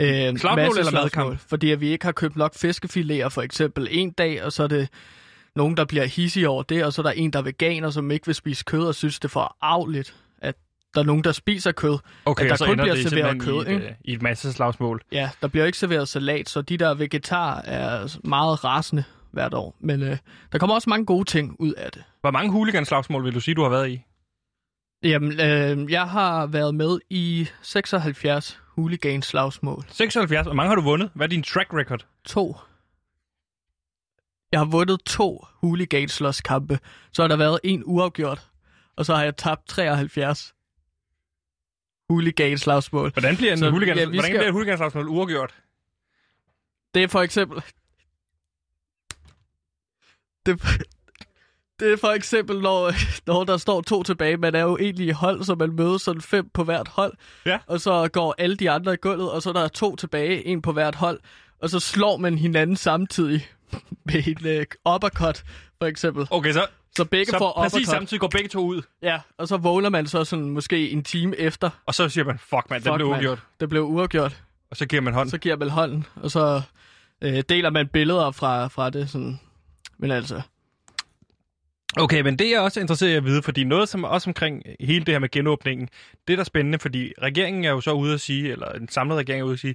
[0.00, 1.38] Øh, Slagsmål eller madkamp?
[1.48, 4.66] Fordi at vi ikke har købt nok fiskefiléer for eksempel en dag, og så er
[4.66, 4.88] det
[5.56, 8.10] nogen, der bliver hissige over det, og så er der en, der er veganer, som
[8.10, 10.14] ikke vil spise kød og synes, det er for afligt, at
[10.94, 11.98] der er nogen, der spiser kød.
[12.24, 13.84] Okay, At der kun bliver det serveret kød, i, ikke?
[13.84, 15.02] et, øh, i et masse slagsmål.
[15.12, 19.76] Ja, der bliver ikke serveret salat, så de der vegetar er meget rasende hvert år.
[19.80, 20.16] Men øh,
[20.52, 22.04] der kommer også mange gode ting ud af det.
[22.20, 24.02] Hvor mange hooligan-slagsmål vil du sige, du har været i?
[25.02, 29.84] Jamen, øh, jeg har været med i 76 hooligan-slagsmål.
[29.88, 30.46] 76.
[30.46, 31.10] Hvor mange har du vundet?
[31.14, 32.06] Hvad er din track record?
[32.24, 32.56] To.
[34.52, 36.78] Jeg har vundet to hooligan-slåskampe.
[37.12, 38.46] Så har der været en uafgjort.
[38.96, 40.54] Og så har jeg tabt 73
[42.10, 43.10] hooligan-slagsmål.
[43.12, 45.54] Hvordan bliver en Så, ja, hvordan skal- bliver et hooligan-slagsmål uafgjort?
[46.94, 47.62] Det er for eksempel...
[50.46, 50.62] Det,
[51.80, 52.92] det er for eksempel, når,
[53.26, 54.36] når der står to tilbage.
[54.36, 57.12] Man er jo egentlig i hold, så man mødes sådan fem på hvert hold.
[57.46, 57.58] Ja.
[57.66, 60.62] Og så går alle de andre i gulvet, og så er der to tilbage, en
[60.62, 61.20] på hvert hold.
[61.62, 63.48] Og så slår man hinanden samtidig
[64.04, 65.44] med en uh, uppercut,
[65.78, 66.26] for eksempel.
[66.30, 66.66] Okay, så,
[67.00, 67.90] Så begge så får præcis uppercut.
[67.90, 68.82] samtidig går begge to ud.
[69.02, 71.70] Ja, og så vågner man så sådan måske en time efter.
[71.86, 73.42] Og så siger man, fuck mand, det blev uafgjort.
[73.60, 74.42] Det blev uafgjort.
[74.70, 75.28] Og så giver man hånd.
[75.28, 76.62] Så giver man hånden, og så
[77.22, 79.10] øh, deler man billeder fra, fra det.
[79.10, 79.40] Sådan.
[79.98, 80.42] Men altså,
[81.96, 84.62] Okay, men det er jeg også interesseret i at vide, fordi noget som også omkring
[84.80, 85.88] hele det her med genåbningen,
[86.28, 89.18] det er da spændende, fordi regeringen er jo så ude at sige, eller en samlet
[89.18, 89.74] regering er ude at sige,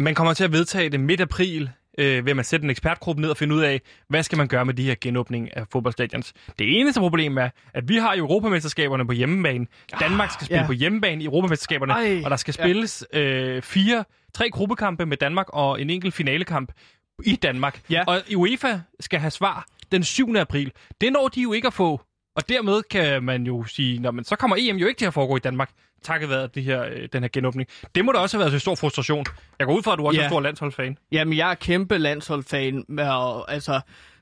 [0.00, 3.22] man kommer til at vedtage det midt april, øh, ved at man sætte en ekspertgruppe
[3.22, 6.32] ned og finde ud af, hvad skal man gøre med de her genåbning af fodboldstadions.
[6.58, 9.66] Det eneste problem er, at vi har Europamesterskaberne på hjemmebane.
[10.00, 10.66] Danmark skal spille ja.
[10.66, 12.64] på hjemmebane i Europamesterskaberne, Ej, og der skal ja.
[12.64, 14.04] spilles øh, fire,
[14.34, 16.72] tre gruppekampe med Danmark og en enkelt finalekamp
[17.24, 17.80] i Danmark.
[17.90, 18.04] Ja.
[18.06, 20.36] Og UEFA skal have svar den 7.
[20.36, 20.72] april.
[21.00, 22.00] Det når de jo ikke at få.
[22.36, 25.14] Og dermed kan man jo sige, Nå, men så kommer EM jo ikke til at
[25.14, 25.70] foregå i Danmark,
[26.02, 27.68] takket være det her, øh, den her genåbning.
[27.94, 29.24] Det må da også have været til stor frustration.
[29.58, 30.24] Jeg går ud fra, at du også Ja.
[30.24, 30.98] er stor landsholdsfan.
[31.12, 32.84] jamen jeg er kæmpe landsholdfan.
[32.98, 33.80] Og, altså,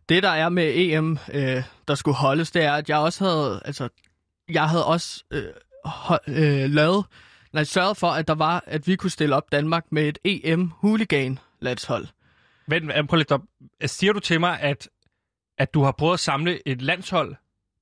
[0.08, 3.62] det der er med EM, øh, der skulle holdes, det er, at jeg også havde,
[3.64, 3.88] altså,
[4.50, 5.44] jeg havde også øh,
[5.84, 7.04] hold, øh, lavet,
[7.52, 10.68] nej, sørget for, at der var, at vi kunne stille op Danmark med et EM
[10.80, 12.06] hooligan landshold.
[12.68, 13.42] Vent, prøv lidt op.
[13.86, 14.88] Siger du til mig, at,
[15.58, 17.34] at du har prøvet at samle et landshold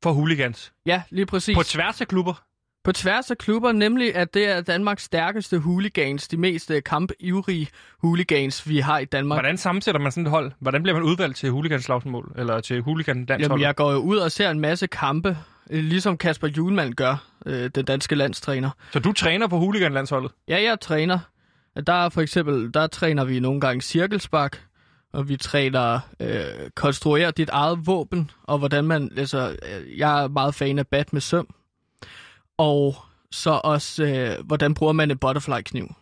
[0.02, 1.56] for hooligans Ja, lige præcis.
[1.56, 2.42] på tværs af klubber?
[2.84, 7.68] På tværs af klubber, nemlig at det er Danmarks stærkeste hooligans, de mest øh, kampivrige
[8.02, 9.36] hooligans, vi har i Danmark.
[9.36, 10.52] Hvordan sammensætter man sådan et hold?
[10.58, 12.32] Hvordan bliver man udvalgt til hooliganslagsmål?
[12.38, 13.40] Eller til hooligan-landshold?
[13.50, 15.36] Jamen, jeg går jo ud og ser en masse kampe,
[15.70, 18.70] øh, ligesom Kasper Julemand gør, øh, den danske landstræner.
[18.92, 20.32] Så du træner på hooliganlandsholdet?
[20.48, 21.18] Ja, jeg træner.
[21.86, 24.62] Der er for eksempel, der træner vi nogle gange cirkelspark,
[25.12, 30.28] og vi træner øh, konstruere dit eget våben, og hvordan man, altså, øh, jeg er
[30.28, 31.48] meget fan af bat med søm,
[32.58, 32.96] og
[33.30, 35.94] så også, øh, hvordan bruger man en butterfly-kniv.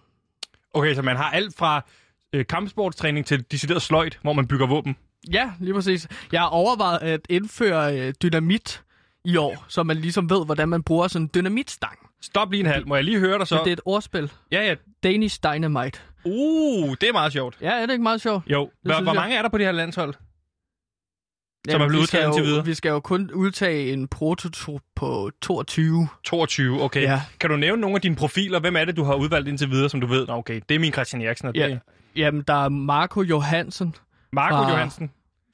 [0.75, 1.85] Okay, så man har alt fra
[2.33, 4.97] øh, kampsportstræning til decideret sløjt, hvor man bygger våben.
[5.33, 6.09] Ja, lige præcis.
[6.33, 8.83] Jeg har overvejet at indføre øh, dynamit
[9.25, 11.99] i år, så man ligesom ved, hvordan man bruger sådan en dynamitstang.
[12.23, 12.89] Stop lige en halv.
[12.89, 13.65] Må jeg lige høre dig Så så?
[13.65, 14.33] det er et ordspil.
[14.53, 14.75] Ja, ja.
[15.03, 16.01] Danish Dynamite.
[16.29, 17.59] Uh, det er meget sjovt.
[17.61, 18.45] Ja, er det ikke meget sjovt?
[18.47, 18.71] Jo.
[18.83, 20.15] Hvor, hvor mange er der på det her landshold?
[20.15, 22.65] Som Jamen, er blevet vi skal udtaget indtil jo- videre.
[22.65, 26.09] Vi skal jo kun udtage en prototyp på 22.
[26.25, 27.03] 22, okay.
[27.03, 27.23] Ja.
[27.41, 28.61] Kan du nævne nogle af dine profiler?
[28.61, 30.27] Hvem er det, du har udvalgt indtil videre, som du ved?
[30.27, 31.69] Nå, okay, det er min Christian Eriksen, og det Ja.
[31.75, 31.79] er
[32.17, 33.95] Jamen, der er Marco Johansen
[34.33, 35.11] Marco Fra- Johansen.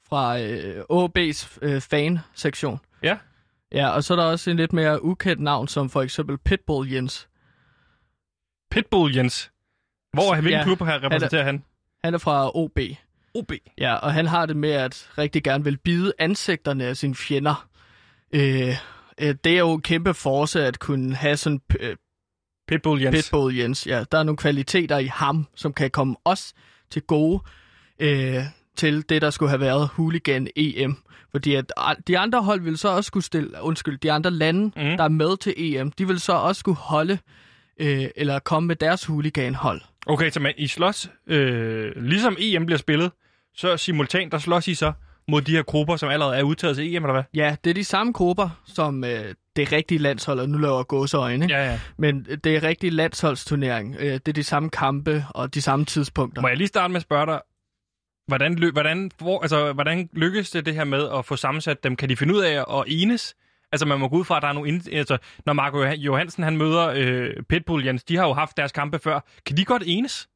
[0.09, 2.79] fra øh, OB's øh, fan-sektion.
[3.03, 3.17] Ja.
[3.71, 6.91] Ja, og så er der også en lidt mere ukendt navn, som for eksempel Pitbull
[6.93, 7.27] Jens.
[8.71, 9.51] Pitbull Jens.
[10.15, 11.63] Hvor er hvilken Ja, klub her repræsenterer han?
[12.03, 12.79] Han er fra OB.
[13.33, 13.51] OB.
[13.77, 17.67] Ja, og han har det med at rigtig gerne vil bide ansigterne af sine fjender.
[18.33, 18.75] Øh,
[19.21, 21.95] øh, det er jo en kæmpe force at kunne have sådan øh,
[22.67, 23.15] Pitbull Jens.
[23.15, 23.87] Pitbull Jens.
[23.87, 26.53] Ja, der er nogle kvaliteter i ham, som kan komme os
[26.91, 27.39] til gode
[27.99, 28.43] øh,
[28.75, 30.97] til det, der skulle have været hooligan EM.
[31.31, 31.73] Fordi at
[32.07, 34.71] de andre hold vil så også skulle stille, undskyld, de andre lande, mm.
[34.97, 37.17] der er med til EM, de vil så også skulle holde,
[37.79, 39.81] øh, eller komme med deres hooligan-hold.
[40.05, 43.11] Okay, så man, I slås, øh, ligesom EM bliver spillet,
[43.55, 44.93] så simultant, der slås I så
[45.27, 47.23] mod de her grupper, som allerede er udtaget til EM, eller hvad?
[47.33, 51.47] Ja, det er de samme grupper, som øh, det rigtige landshold, og nu laver gåseøjne?
[51.49, 51.79] Ja, ja.
[51.97, 53.95] men det er rigtig landsholdsturnering.
[53.99, 56.41] Øh, det er de samme kampe og de samme tidspunkter.
[56.41, 57.41] Må jeg lige starte med at spørge dig,
[58.27, 61.95] hvordan, ly- hvordan, hvor, altså, hvordan lykkes det det her med at få sammensat dem?
[61.95, 63.35] Kan de finde ud af at enes?
[63.75, 64.69] Altså man må gå ud fra, at der er nogle...
[64.69, 68.57] Ind- altså, når Marco Johan- Johansen han møder øh, Pitbull Jens, de har jo haft
[68.57, 69.19] deres kampe før.
[69.45, 70.27] Kan de godt enes?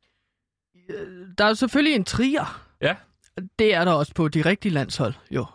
[1.38, 2.62] Der er selvfølgelig en trier.
[2.82, 2.96] Ja.
[3.60, 5.46] Det er der også på de rigtige landshold, jo.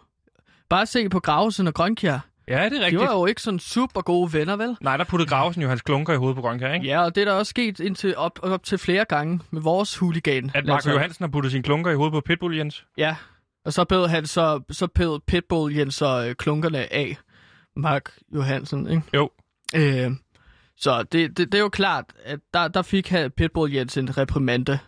[0.69, 2.19] Bare se på Gravesen og Grønkjær.
[2.49, 3.03] Ja, det er De rigtigt.
[3.03, 4.77] var jo ikke sådan super gode venner, vel?
[4.81, 6.87] Nej, der puttede Gravesen jo hans klunker i hovedet på Grønkær, ikke?
[6.87, 9.97] Ja, og det er der også sket indtil op, op til flere gange med vores
[9.97, 10.51] hooligan.
[10.55, 12.85] At Marco Johansen har puttet sine klunker i hovedet på Pitbull Jens.
[12.99, 13.17] Ja,
[13.65, 17.17] og så bed han så, så bed Pitbull Jens så øh, klunkerne af
[17.77, 19.03] Mark Johansen, ikke?
[19.15, 19.31] Jo.
[19.77, 20.11] Øh,
[20.77, 24.79] Så det, det, det er jo klart, at der, der fik Pitbull Jens en reprimande,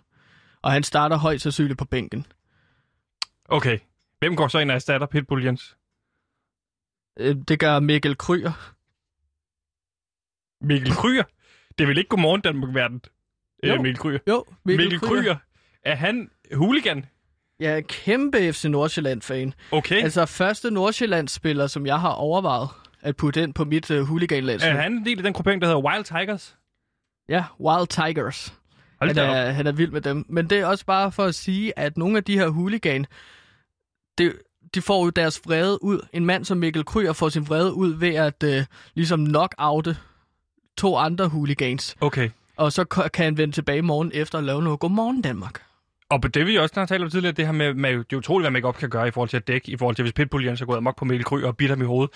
[0.63, 2.27] og han starter højst sandsynligt på bænken.
[3.45, 3.79] Okay.
[4.19, 5.77] Hvem går så ind og erstatter Pitbull Jens?
[7.19, 8.73] Øh, Det gør Mikkel Kryer.
[10.65, 11.23] Mikkel Kryer?
[11.79, 13.01] Det er vel ikke Godmorgen Danmark-verden?
[13.65, 13.75] Jo.
[13.75, 14.19] Øh, Mikkel Kryer.
[14.29, 15.37] Jo, Mikkel, Mikkel Kryer.
[15.83, 17.07] Er han hooligan?
[17.61, 19.55] Jeg er kæmpe FC Nordsjælland-fan.
[19.71, 20.03] Okay.
[20.03, 22.69] Altså, første Nordsjælland-spiller, som jeg har overvejet
[23.03, 24.77] at putte ind på mit uh, hooligan-landshold.
[24.77, 26.57] er han en del af den gruppering, der hedder Wild Tigers?
[27.29, 28.55] Ja, Wild Tigers.
[29.01, 29.37] Hold Han op.
[29.37, 30.27] er, han er vild med dem.
[30.29, 33.07] Men det er også bare for at sige, at nogle af de her hooligan,
[34.19, 34.33] det,
[34.75, 36.01] de får jo deres vrede ud.
[36.13, 38.65] En mand som Mikkel Kryer får sin vrede ud ved at uh,
[38.95, 39.97] ligesom knock-oute
[40.79, 41.97] to andre hooligans.
[42.01, 42.31] Okay.
[42.57, 45.63] Og så kan han vende tilbage morgen efter og lave noget Godmorgen Danmark.
[46.11, 48.17] Og på det vi også har talt om tidligere, det her med, med det er
[48.17, 50.47] utroligt, hvad make-up kan gøre i forhold til at dække, i forhold til hvis Pitbull
[50.47, 52.15] Jens er gået amok på Mikkel Kry og bitter ham i hovedet.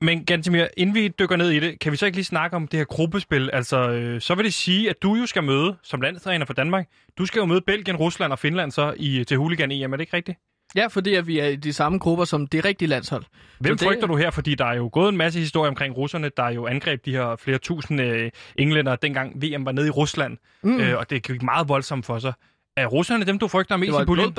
[0.00, 2.68] Men Gantemir, inden vi dykker ned i det, kan vi så ikke lige snakke om
[2.68, 3.50] det her gruppespil?
[3.52, 6.88] Altså, øh, så vil det sige, at du jo skal møde, som landstræner for Danmark,
[7.18, 10.02] du skal jo møde Belgien, Rusland og Finland så i, til Hooligan EM, er det
[10.02, 10.38] ikke rigtigt?
[10.76, 13.24] Ja, fordi at vi er i de samme grupper som det rigtige landshold.
[13.60, 14.30] Hvem Så det- frygter du her?
[14.30, 17.36] Fordi der er jo gået en masse historie omkring russerne, der jo angreb de her
[17.36, 20.80] flere tusind øh, englænder, dengang VM var nede i Rusland, mm.
[20.80, 22.32] øh, og det gik meget voldsomt for sig.
[22.76, 24.34] Er russerne dem, du frygter Det mest var i puljen?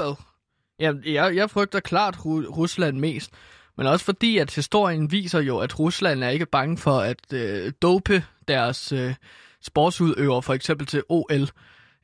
[0.80, 3.32] Ja, jeg, jeg frygter klart Ru- Rusland mest.
[3.78, 7.72] Men også fordi, at historien viser jo, at Rusland er ikke bange for at øh,
[7.82, 9.14] dope deres øh,
[9.62, 11.48] sportsudøvere, for eksempel til OL.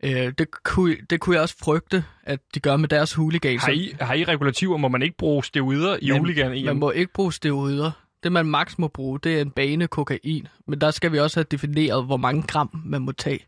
[0.04, 3.64] Øh, det, kunne, det kunne jeg også frygte, at de gør med deres hooligans.
[3.64, 4.78] Har I, har I regulativer?
[4.78, 6.10] Må man ikke bruge steroider i
[6.60, 6.66] EM?
[6.66, 7.92] Man må ikke bruge steroider.
[8.24, 10.48] Det, man maks må bruge, det er en bane kokain.
[10.68, 13.46] Men der skal vi også have defineret, hvor mange gram man må tage.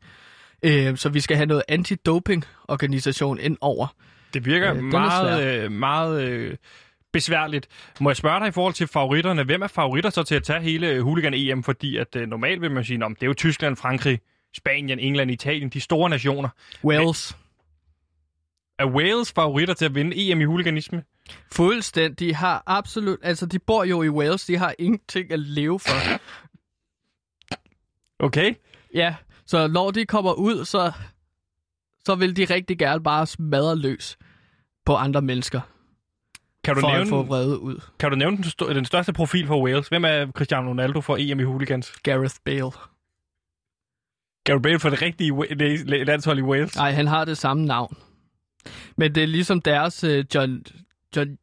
[0.64, 3.88] Øh, så vi skal have noget antidoping-organisation ind over.
[4.34, 6.56] Det virker Øh, meget, øh, meget øh,
[7.14, 7.68] besværligt.
[8.00, 9.44] Må jeg spørge dig i forhold til favoritterne?
[9.44, 11.64] Hvem er favoritter så til at tage hele Hooligan EM?
[11.64, 14.20] Fordi at øh, normalt vil man sige, at det er jo Tyskland, Frankrig,
[14.54, 16.50] Spanien, England, Italien, de store nationer.
[16.84, 17.38] Wales.
[18.80, 21.04] Er Wales favoritter til at vinde EM i hooliganisme?
[21.52, 22.20] Fuldstændig.
[22.20, 23.20] De har absolut...
[23.22, 24.46] Altså, de bor jo i Wales.
[24.46, 26.20] De har ingenting at leve for.
[28.20, 28.54] Okay.
[28.94, 30.92] ja, så når de kommer ud, så,
[32.06, 34.18] så vil de rigtig gerne bare smadre løs
[34.86, 35.62] på andre mennesker.
[36.64, 37.80] Kan du, for nævne, at få vrede ud.
[38.00, 39.88] kan du nævne den, den største profil for Wales?
[39.88, 41.92] Hvem er Cristiano Ronaldo for EM i hooligans?
[42.04, 42.72] Gareth Bale.
[44.44, 46.76] Gareth Bale for det rigtige landshold i Wales?
[46.76, 47.98] Nej, han har det samme navn.
[48.98, 50.66] Men det er ligesom deres uh, John,
[51.16, 51.38] John,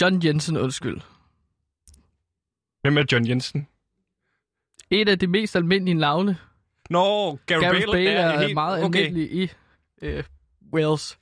[0.00, 1.00] John Jensen, undskyld.
[2.82, 3.68] Hvem er John Jensen?
[4.90, 6.38] Et af de mest almindelige navne.
[6.90, 8.54] Nå, Gareth, Gareth Bale er, helt...
[8.54, 9.06] meget okay.
[9.06, 9.50] almindelig i
[10.02, 10.24] uh,
[10.72, 11.18] Wales.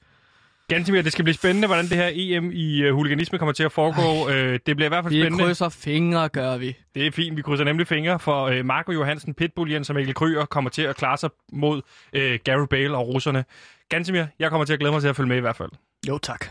[0.72, 3.72] Gansimir, det skal blive spændende, hvordan det her EM i uh, huliganisme kommer til at
[3.72, 4.24] foregå.
[4.26, 5.44] Uh, det bliver i hvert fald Vi spændende.
[5.44, 6.76] krydser fingre, gør vi.
[6.94, 10.14] Det er fint, vi krydser nemlig fingre, for uh, Marco Johansen, Pitbull Jens og Mikkel
[10.14, 11.76] Kryger kommer til at klare sig mod
[12.16, 13.44] uh, Gareth Bale og russerne.
[13.88, 15.70] Gansimir, jeg kommer til at glæde mig til at følge med i hvert fald.
[16.08, 16.46] Jo, tak.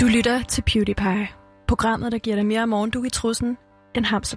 [0.00, 1.28] Du lytter til PewDiePie.
[1.68, 3.56] Programmet, der giver dig mere morgendug i trussen
[3.94, 4.36] end hamster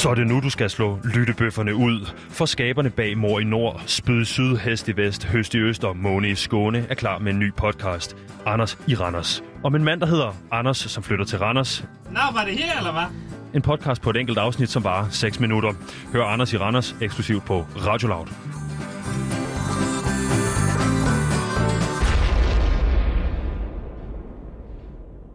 [0.00, 2.06] Så er det nu, du skal slå lyttebøfferne ud.
[2.28, 5.84] For skaberne bag Mor i Nord, Spyd i Syd, Hest i Vest, Høst i Øst
[5.84, 8.16] og Måne i Skåne er klar med en ny podcast.
[8.46, 9.42] Anders i Randers.
[9.64, 11.84] Om en mand, der hedder Anders, som flytter til Randers.
[12.10, 13.02] Nå, var det her, eller hvad?
[13.54, 15.72] En podcast på et enkelt afsnit, som varer 6 minutter.
[16.12, 18.26] Hør Anders i Randers eksklusivt på Radio Loud.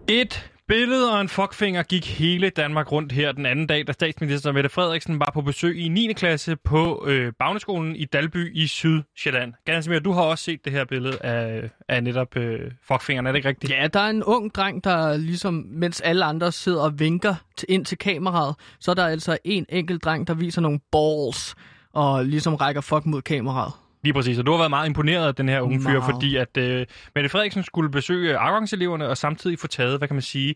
[0.08, 4.52] Et Billedet og en fuckfinger gik hele Danmark rundt her den anden dag, da statsminister
[4.52, 6.14] Mette Frederiksen var på besøg i 9.
[6.14, 9.54] klasse på øh, Bagneskolen i Dalby i Sydsjælland.
[9.66, 13.38] Gansimir, du har også set det her billede af, af netop øh, fuckfingeren, er det
[13.38, 13.74] ikke rigtigt?
[13.74, 17.66] Ja, der er en ung dreng, der ligesom, mens alle andre sidder og vinker til,
[17.72, 21.56] ind til kameraet, så er der altså en enkelt dreng, der viser nogle balls
[21.94, 23.74] og ligesom rækker fuck mod kameraet.
[24.06, 26.58] Lige præcis, og du har været meget imponeret af den her unge fyr, fordi at
[26.58, 30.56] øh, Mette Frederiksen skulle besøge afgangseleverne og samtidig få taget, hvad kan man sige,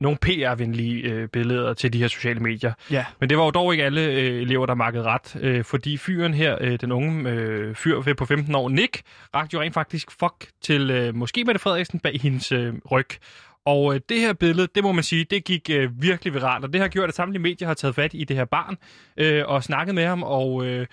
[0.00, 2.72] nogle PR-venlige øh, billeder til de her sociale medier.
[2.90, 3.04] Ja.
[3.20, 6.34] Men det var jo dog ikke alle øh, elever, der makkede ret, øh, fordi fyren
[6.34, 9.02] her, øh, den unge øh, fyr på 15 år, Nick,
[9.34, 13.08] rakte jo rent faktisk fuck til øh, måske Mette Frederiksen bag hendes øh, ryg.
[13.66, 16.72] Og øh, det her billede, det må man sige, det gik øh, virkelig viralt, og
[16.72, 18.76] det har gjort, at samtlige medier har taget fat i det her barn
[19.16, 20.86] øh, og snakket med ham, og øh,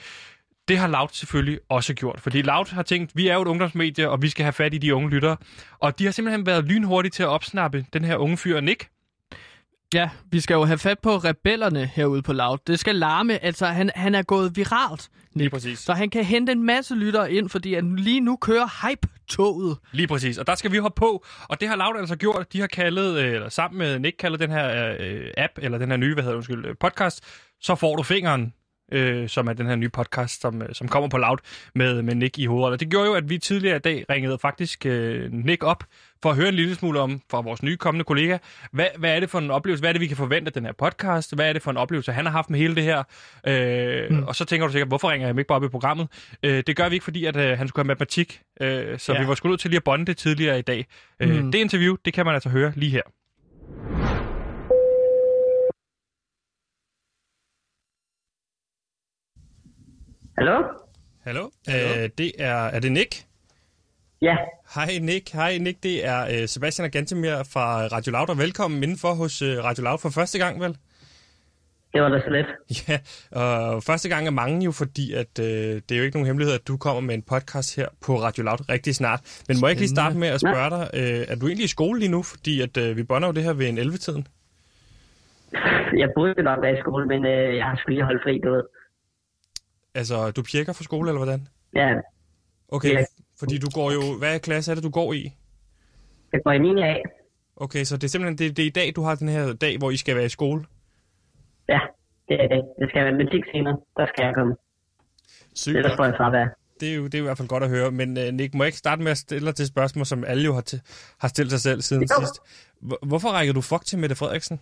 [0.68, 4.10] det har Loud selvfølgelig også gjort, fordi Loud har tænkt, vi er jo et ungdomsmedie,
[4.10, 5.38] og vi skal have fat i de unge lyttere,
[5.80, 8.90] og de har simpelthen været lynhurtige til at opsnappe den her unge fyr, Nick,
[9.94, 12.58] Ja, vi skal jo have fat på rebellerne herude på Loud.
[12.68, 15.10] Det skal larme, altså han, han er gået viralt.
[15.34, 15.80] Lige præcis.
[15.80, 19.78] Så han kan hente en masse lyttere ind, fordi han lige nu kører hype-toget.
[19.92, 20.38] Lige præcis.
[20.38, 21.26] Og der skal vi hoppe på.
[21.50, 22.54] Og det har Loud altså gjort.
[22.54, 25.90] De har kaldet, øh, eller sammen med Nick, kaldet den her øh, app, eller den
[25.90, 27.24] her nye, hvad hedder det, undskyld, øh, podcast.
[27.62, 28.54] Så får du fingeren
[28.92, 31.38] øh, som er den her nye podcast, som, øh, som kommer på Loud
[31.76, 32.72] med, med Nick i hovedet.
[32.72, 35.84] Og det gjorde jo, at vi tidligere i dag ringede faktisk øh, Nick op
[36.22, 38.38] for at høre en lille smule om fra vores nye kommende kollega.
[38.72, 39.82] Hvad, hvad er det for en oplevelse?
[39.82, 41.36] Hvad er det, vi kan forvente af den her podcast?
[41.36, 43.04] Hvad er det for en oplevelse, han har haft med hele det her?
[43.48, 44.24] Øh, mm.
[44.24, 46.08] Og så tænker du sikkert, hvorfor ringer jeg ikke bare op i programmet?
[46.44, 49.22] Øh, det gør vi ikke, fordi at, øh, han skulle have matematik, øh, så ja.
[49.22, 50.86] vi var skulle ud til lige at bonde det tidligere i dag.
[51.20, 51.52] Øh, mm.
[51.52, 53.02] Det interview, det kan man altså høre lige her.
[60.38, 60.64] Hallo?
[61.24, 61.50] Hallo?
[61.70, 63.24] Øh, det er, er det Nick?
[64.22, 64.36] Ja.
[64.76, 68.84] Hej Nick, hej Nick, det er øh, Sebastian og Gantemir fra Radio Loud, og velkommen
[68.84, 70.78] indenfor hos øh, Radio Loud for første gang, vel?
[71.94, 72.48] Det var da så lidt.
[72.90, 72.98] Ja,
[73.32, 76.56] og første gang er mange jo, fordi at, øh, det er jo ikke nogen hemmelighed,
[76.56, 79.44] at du kommer med en podcast her på Radio Loud rigtig snart.
[79.48, 81.76] Men må jeg ikke lige starte med at spørge dig, øh, er du egentlig i
[81.78, 82.24] skole lige nu?
[82.24, 84.28] Fordi at, øh, vi bonder jo det her ved en 11-tiden.
[85.98, 88.50] Jeg burde nok være i skole, men øh, jeg har sgu lige holdt fri, du
[88.52, 88.64] ved.
[89.98, 91.48] Altså, du pjekker for skole, eller hvordan?
[91.76, 91.90] Ja.
[92.70, 93.04] Okay, Ja.
[93.40, 94.18] fordi du går jo...
[94.18, 95.34] Hvad klasse er det, du går i?
[96.34, 96.82] Jeg går i 9.
[96.82, 96.96] A.
[97.56, 99.78] Okay, så det er simpelthen det, det er i dag, du har den her dag,
[99.78, 100.66] hvor I skal være i skole?
[101.70, 101.80] Ja,
[102.30, 102.62] det er det.
[102.80, 103.78] Det skal være matematik senere.
[103.98, 104.56] Der skal jeg komme.
[105.56, 105.76] Sygt.
[105.76, 106.46] Det er der får jeg fravær.
[106.80, 107.92] Det er, jo, det er jo i hvert fald godt at høre.
[107.92, 110.44] Men uh, Nick, må jeg ikke starte med at stille dig til spørgsmål, som alle
[110.44, 110.64] jo har,
[111.18, 112.08] har stillet sig selv siden Jo.
[112.20, 112.40] sidst.
[112.80, 114.60] Hvor- Hvorfor rækker du fuck til Mette Frederiksen?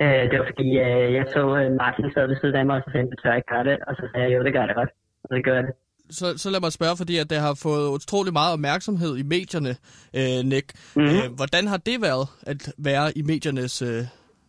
[0.00, 2.82] Øh, det var fordi, øh, jeg så øh, Martin sad ved siden af mig, og
[2.84, 3.76] så sagde han, tør jeg ikke gøre det?
[3.88, 4.90] Og så sagde jeg, jo, det gør det godt.
[5.22, 5.74] Og så gør jeg det.
[6.18, 9.72] Så, så lad mig spørge, fordi at det har fået utrolig meget opmærksomhed i medierne,
[10.18, 10.66] øh, Nick.
[10.72, 11.04] Mhm.
[11.04, 11.18] Mm-hmm.
[11.18, 14.02] Øh, hvordan har det været at være i mediernes, øh,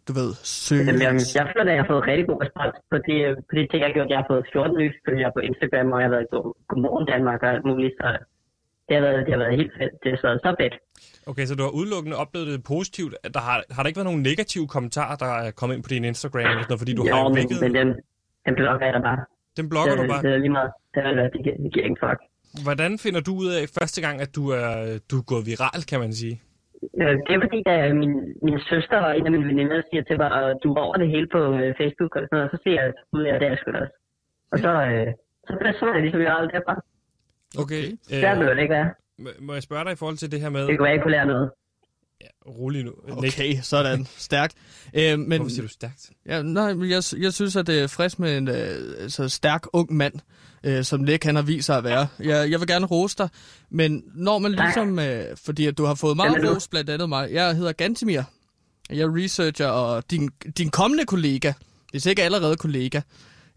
[0.08, 0.30] du ved,
[0.62, 0.86] søge?
[1.08, 3.64] Jeg, jeg føler, at jeg har fået rigtig god respons på de, øh, på de
[3.70, 4.10] ting, jeg har gjort.
[4.14, 6.40] Jeg har fået 14 lys, fordi jeg er på Instagram, og jeg har været på
[6.70, 7.94] Godmorgen Danmark og alt muligt.
[8.00, 8.08] Så
[8.88, 9.94] det har været, det har været helt fedt.
[10.04, 10.76] Det er så, så fedt.
[11.32, 13.14] Okay, så du har udelukkende oplevet det positivt.
[13.36, 16.04] Der har, har der ikke været nogen negative kommentarer, der er kommet ind på din
[16.12, 17.88] Instagram, eller sådan noget, fordi du jo, har men, men den,
[18.48, 19.20] den blogger jeg da bare.
[19.60, 20.22] Den blogger det, du bare.
[20.26, 20.72] Det er lige meget.
[20.94, 22.20] Det er det, giver- det giver ikke fuck.
[22.68, 24.68] Hvordan finder du ud af første gang, at du er,
[25.12, 26.36] du er gået viral, kan man sige?
[27.02, 28.14] Øh, Det er fordi, da min,
[28.48, 31.10] min søster og en af mine veninder siger til mig, at du er over det
[31.16, 33.72] hele på øh, Facebook og sådan noget, så siger jeg ud af det, er sgu
[33.72, 33.96] da også.
[34.54, 35.08] Og så, øh,
[35.48, 36.76] så, så er det ligesom aldrig derfra.
[37.64, 37.84] Okay.
[38.24, 38.90] Der vil det ikke være.
[39.19, 40.62] Må- må jeg spørge dig i forhold til det her med...
[40.67, 41.52] Det kunne være, jeg ikke kunne lære noget.
[42.47, 42.91] Rolig nu.
[43.21, 44.06] Nick, Okay, sådan.
[44.17, 44.56] Stærkt.
[44.93, 46.10] Øh, men, hvorfor siger du stærkt?
[46.26, 48.56] Ja, nej, men jeg, jeg synes, at det er frisk med en øh,
[48.99, 50.13] altså, stærk ung mand,
[50.63, 52.08] øh, som Nick han har vist sig at være.
[52.19, 53.30] Jeg, jeg vil gerne rose dig,
[53.69, 57.32] men når man ligesom, øh, fordi at du har fået meget ros blandt andet mig.
[57.32, 58.21] Jeg hedder Gantimir.
[58.89, 61.54] Jeg er researcher og din, din kommende kollega,
[61.91, 63.02] hvis ikke allerede kollega,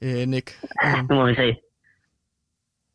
[0.02, 0.58] øh, Nick.
[0.84, 1.54] Øh, Nu må vi se.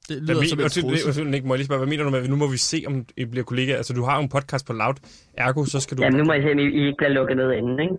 [0.10, 1.28] Det Hvad lyder som men, en undskyld, trussel.
[1.28, 3.26] Nick, må jeg lige spørge, hvad mener du med, nu må vi se, om I
[3.26, 3.78] bliver kollegaer?
[3.78, 4.96] Altså, du har jo en podcast på Loud,
[5.34, 6.04] ergo, så skal du...
[6.04, 7.96] Jamen, nu må jeg se, om I, ikke bliver lukket ned inden, ikke?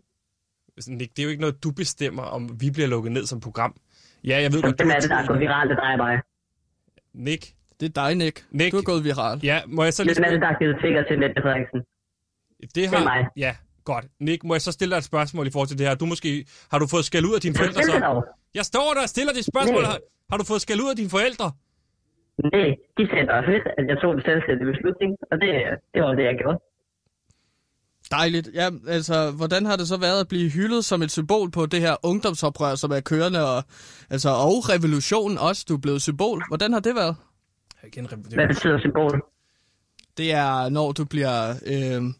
[0.88, 3.74] Nick, det er jo ikke noget, du bestemmer, om vi bliver lukket ned som program.
[4.24, 5.70] Ja, jeg ved godt, hvem er det, der er gået viralt?
[5.70, 6.20] Det drejer mig.
[7.14, 7.42] Nick,
[7.80, 8.44] Det er dig, Nick.
[8.50, 8.72] Nick.
[8.72, 9.40] Du er gået viral.
[9.42, 11.80] ja, må jeg så lige Hvem er det, der har givet trigger til Mette Frederiksen?
[12.74, 13.04] Det er har...
[13.04, 13.26] mig.
[13.36, 14.04] Ja, godt.
[14.20, 15.94] Nick, må jeg så stille dig et spørgsmål i forhold til det her?
[15.94, 16.44] Du måske...
[16.70, 18.22] Har du fået skæld ud af dine forældre det så?
[18.54, 19.84] Jeg står der og stiller dit spørgsmål.
[19.84, 19.98] Har,
[20.30, 21.52] har du fået skæld ud af dine forældre?
[22.42, 25.48] Nej, de sagde bare fedt, at jeg tog en selvstændig beslutning, og det,
[25.94, 26.58] det var det, jeg gjorde.
[28.10, 28.48] Dejligt.
[28.54, 31.80] Ja, altså, hvordan har det så været at blive hyldet som et symbol på det
[31.80, 33.62] her ungdomsoprør, som er kørende, og,
[34.10, 36.42] altså, og revolutionen også, du er blevet symbol.
[36.48, 37.16] Hvordan har det været?
[37.86, 39.22] Igen, Hvad betyder symbol?
[40.16, 41.50] Det er, når du bliver...
[41.50, 42.12] Øh, ja, hvad Jamen,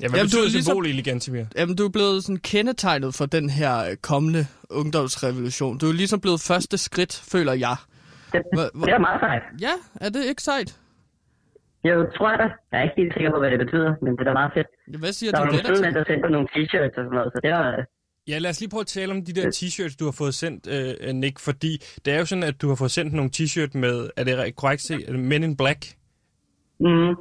[0.00, 1.44] Jamen, du betyder er ligesom- symbol egentlig, Gantemir?
[1.56, 5.78] jamen, du er blevet sådan kendetegnet for den her øh, kommende ungdomsrevolution.
[5.78, 7.76] Du er ligesom blevet første skridt, føler jeg.
[8.34, 9.42] Det, Hva- hva- det er meget sejt.
[9.66, 9.74] Ja,
[10.04, 10.70] er det ikke sejt?
[11.84, 12.46] Jeg tror da.
[12.72, 14.66] Jeg er ikke helt sikker på, hvad det betyder, men det er da meget fedt.
[14.92, 17.10] Ja, Hvad siger Der var dine nogle venner søde der sendte nogle t-shirts og sådan
[17.18, 17.86] noget, så det var...
[18.28, 20.62] Ja, lad os lige prøve at tale om de der t-shirts, du har fået sendt,
[20.74, 21.72] øh, Nick, fordi
[22.04, 24.50] det er jo sådan, at du har fået sendt nogle t-shirt med, er det re-
[24.50, 25.80] korrekt set, Men in Black.
[26.80, 27.14] Mm,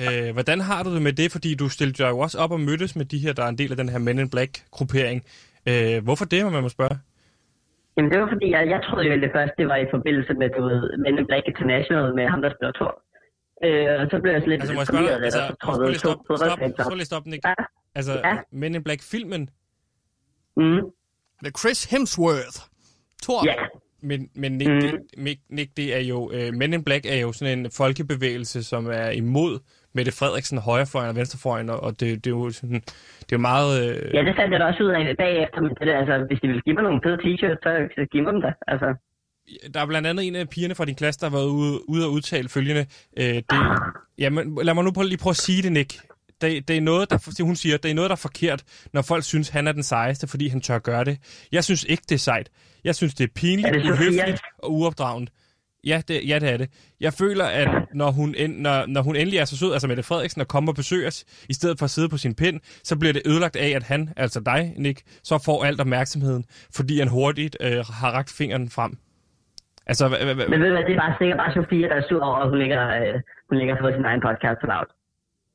[0.00, 1.32] Øh, hvordan har du det med det?
[1.32, 3.58] Fordi du stillede dig jo også op og mødtes med de her, der er en
[3.58, 5.24] del af den her Men in Black-gruppering.
[5.68, 6.98] Øh, hvorfor det, må man må spørge?
[8.00, 10.32] Jamen, det var fordi, jeg, jeg troede jo, at det første det var i forbindelse
[10.40, 12.92] med, du ved, Men in Black International med ham, der spiller Thor.
[13.66, 15.24] Øh, og så blev jeg sådan lidt Altså, må jeg spørge dig?
[15.28, 16.96] Altså, og så prøv troede lige stop, stop, fodboldfans prøv op.
[17.00, 17.42] lige stop, Nick.
[17.48, 17.54] Ja,
[17.98, 18.34] Altså, Ja.
[18.60, 19.42] Men in Black-filmen,
[20.56, 20.80] mm,
[21.42, 22.56] Med Chris Hemsworth.
[23.22, 23.40] Thor.
[23.50, 23.54] ja.
[24.02, 24.80] men, men Nick, Mm.
[24.80, 28.62] det, Nick, Nick, det er jo, øh, Men in Black er jo sådan en folkebevægelse,
[28.64, 29.58] som er imod
[29.94, 32.80] Mette Frederiksen højrefløjen og venstrefløjen, og og det, det er jo sådan,
[33.20, 33.70] det er jo meget...
[33.82, 36.40] Øh, Ja, det fandt jeg da også ud af bagefter, men det der, altså, hvis
[36.42, 38.52] de vil give mig nogle fede t-shirts, så, så giv mig dem da.
[38.72, 38.88] Altså,
[39.74, 42.06] der er blandt andet en af pigerne fra din klasse, der har været ude, ude
[42.06, 42.86] og udtale følgende.
[43.18, 43.44] Øh, det,
[44.18, 45.92] jamen, lad mig nu prøve, lige prøve at sige det, Nick.
[46.40, 48.62] Det, det er noget, der, hun siger, det er noget, der er forkert,
[48.92, 51.18] når folk synes, han er den sejeste, fordi han tør gøre det.
[51.52, 52.48] Jeg synes ikke, det er sejt.
[52.84, 55.30] Jeg synes, det er pinligt, det uhøfligt og uopdragende.
[55.84, 56.68] Ja det, ja, det er det.
[57.00, 60.02] Jeg føler, at når hun, en, når, når hun endelig er så sød, altså Mette
[60.02, 62.98] Frederiksen, og kommer og besøger os, i stedet for at sidde på sin pind, så
[62.98, 66.44] bliver det ødelagt af, at han, altså dig, Nick, så får alt opmærksomheden,
[66.76, 68.92] fordi han hurtigt øh, har rakt fingeren frem.
[69.90, 71.96] Altså, hva- hva- hva- men ved du hvad, det er bare sikkert bare Sofia, der
[72.02, 73.14] er sur over, at hun ligger, øh,
[73.48, 74.88] hun ligger for sin egen podcast på loud.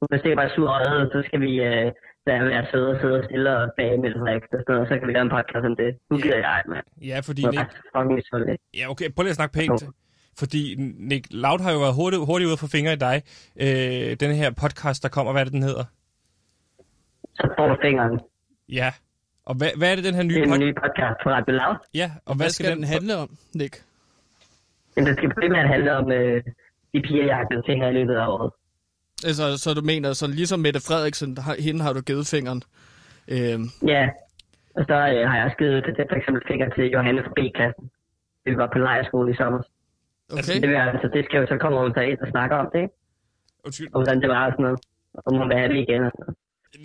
[0.02, 1.88] Hun er sikkert bare sur over, at så skal vi øh,
[2.28, 4.94] lade være søde og sidde og stille og bage med Frederik og sådan noget, så
[4.98, 5.90] kan vi lave en podcast om det.
[6.12, 6.86] Nu gider jeg, mand.
[7.12, 7.64] ja, fordi Det er
[8.10, 8.60] Nick, fucking.
[8.80, 9.82] Ja, okay, prøv lige at snakke pænt.
[10.40, 13.24] Fordi Nick Loud har jo været hurtigt, hurtigt ude for fingre i dig.
[13.60, 15.84] Øh, den her podcast, der kommer, hvad er det, den hedder?
[17.36, 18.20] Så får du fingeren.
[18.70, 18.94] Ja.
[19.46, 20.66] Og hvad, hvad er det, den her Det nye er en podcast?
[20.66, 21.76] ny podcast på Radio Loud.
[21.94, 23.84] Ja, og Hvad skal den handle om, Nick?
[24.96, 26.44] Men det skal primært handle om øh,
[26.94, 28.52] de piger, jeg har givet fingre i løbet af året.
[29.26, 32.62] Altså, så du mener, så ligesom Mette Frederiksen, der har, hende har du givet fingeren.
[33.28, 34.10] Øhm, Ja,
[34.76, 37.34] og så øh, har jeg også givet det, det for eksempel fingre til Johanne fra
[37.38, 37.86] B-klassen.
[38.46, 39.62] Vi var på lejrskole i sommer.
[40.34, 40.58] Okay.
[40.62, 42.80] Det, vil, altså, det skal jo så komme hun så ind og snakke om det,
[42.86, 42.94] ikke?
[43.66, 43.90] Undskyld.
[43.94, 44.80] Og hvordan det var og sådan noget.
[45.16, 46.38] Og om hun vil have det igen og sådan noget.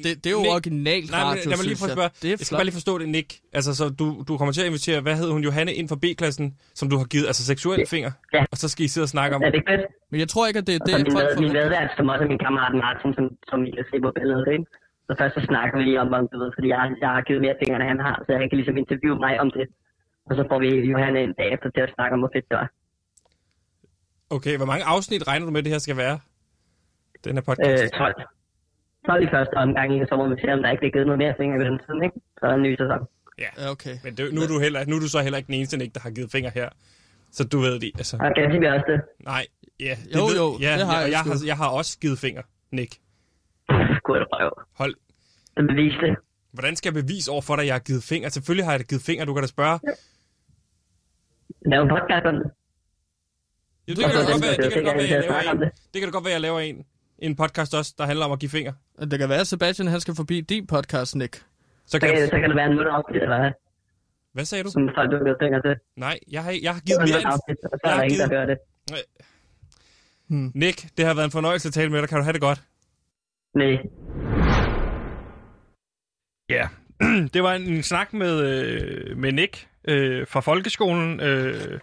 [0.05, 2.13] Det, det er jo Nick- originalt Nej, men radio, lad mig lige prøve at spørge.
[2.23, 3.29] Det er Jeg skal bare lige forstå det, Nick.
[3.59, 6.47] Altså, så du, du kommer til at invitere, hvad hed hun, Johanne, ind fra B-klassen,
[6.79, 8.11] som du har givet, altså seksuelle finger.
[8.37, 8.43] Ja.
[8.53, 9.41] Og så skal I sidde og snakke om...
[9.47, 9.85] Er det ikke fedt?
[10.13, 11.59] Men jeg tror ikke, at det er Det, min, folk med, min får.
[11.61, 14.67] medvært, som også er min kammerat Martin, som, som I kan se på billedet, ikke?
[15.07, 17.41] Så først så snakker vi lige om, om du ved, fordi jeg, jeg har givet
[17.47, 19.67] mere fingre, end han har, så han kan ligesom interviewe mig om det.
[20.29, 22.69] Og så får vi Johanne ind bagefter til at snakke om, hvor fedt det var.
[24.31, 26.19] Okay, hvor mange afsnit regner du med, det her skal være?
[27.25, 27.83] Den her podcast?
[27.85, 28.15] Øh, 12.
[29.07, 30.07] 12 i første omgang, ikke?
[30.09, 31.95] så må vi se, om der ikke bliver givet noget mere fingre ved den tid,
[32.07, 32.17] ikke?
[32.39, 33.01] Så er en ny sæson.
[33.45, 33.51] Ja.
[33.73, 33.95] Okay.
[34.05, 35.95] Men det, nu, er du heller, nu er du så heller ikke den eneste, Nick,
[35.95, 36.69] der har givet fingre her.
[37.33, 38.17] Så du ved det, altså...
[38.21, 39.01] Og kan vi også det?
[39.25, 39.47] Nej,
[39.81, 39.95] ja.
[40.05, 41.31] Det Jo, ved, jo, ja, det har og jeg jeg, sgu.
[41.31, 42.93] har, jeg har også givet fingre, Nick.
[44.07, 44.51] Gud, røv.
[44.81, 44.95] Hold.
[45.57, 46.17] Det bevis det.
[46.53, 48.31] Hvordan skal jeg bevise over for dig, at jeg har givet fingre?
[48.31, 49.25] Selvfølgelig har jeg da givet fingre.
[49.25, 49.79] Du kan da spørge.
[51.67, 52.51] Lav en podcast om det.
[53.89, 55.61] Jo, det kan da så godt være, det kan godt være, jeg laver en.
[55.61, 56.85] Det kan da godt være, jeg laver en.
[57.19, 58.75] En podcast også, der handler om at give fingre.
[59.11, 61.35] Det kan være, at Sebastian han skal forbi din podcast, Nick.
[61.37, 61.43] Så
[61.87, 62.29] Så kan jeg...
[62.29, 63.51] så kan det være en mutter afsnit, eller hvad?
[64.33, 64.71] Hvad sagde du?
[64.71, 65.77] Som folk, du har givet fingre til.
[65.97, 67.33] Nej, jeg har, jeg har Så givet er mere det end...
[67.33, 68.59] afsnit, og så jeg er der ingen, der hører det.
[70.55, 72.09] Nick, det har været en fornøjelse at tale med dig.
[72.09, 72.63] Kan du have det godt?
[73.55, 73.77] Nej.
[76.49, 76.69] Ja,
[77.35, 81.81] det var en, en snak med, øh, med Nick øh, fra folkeskolen øh,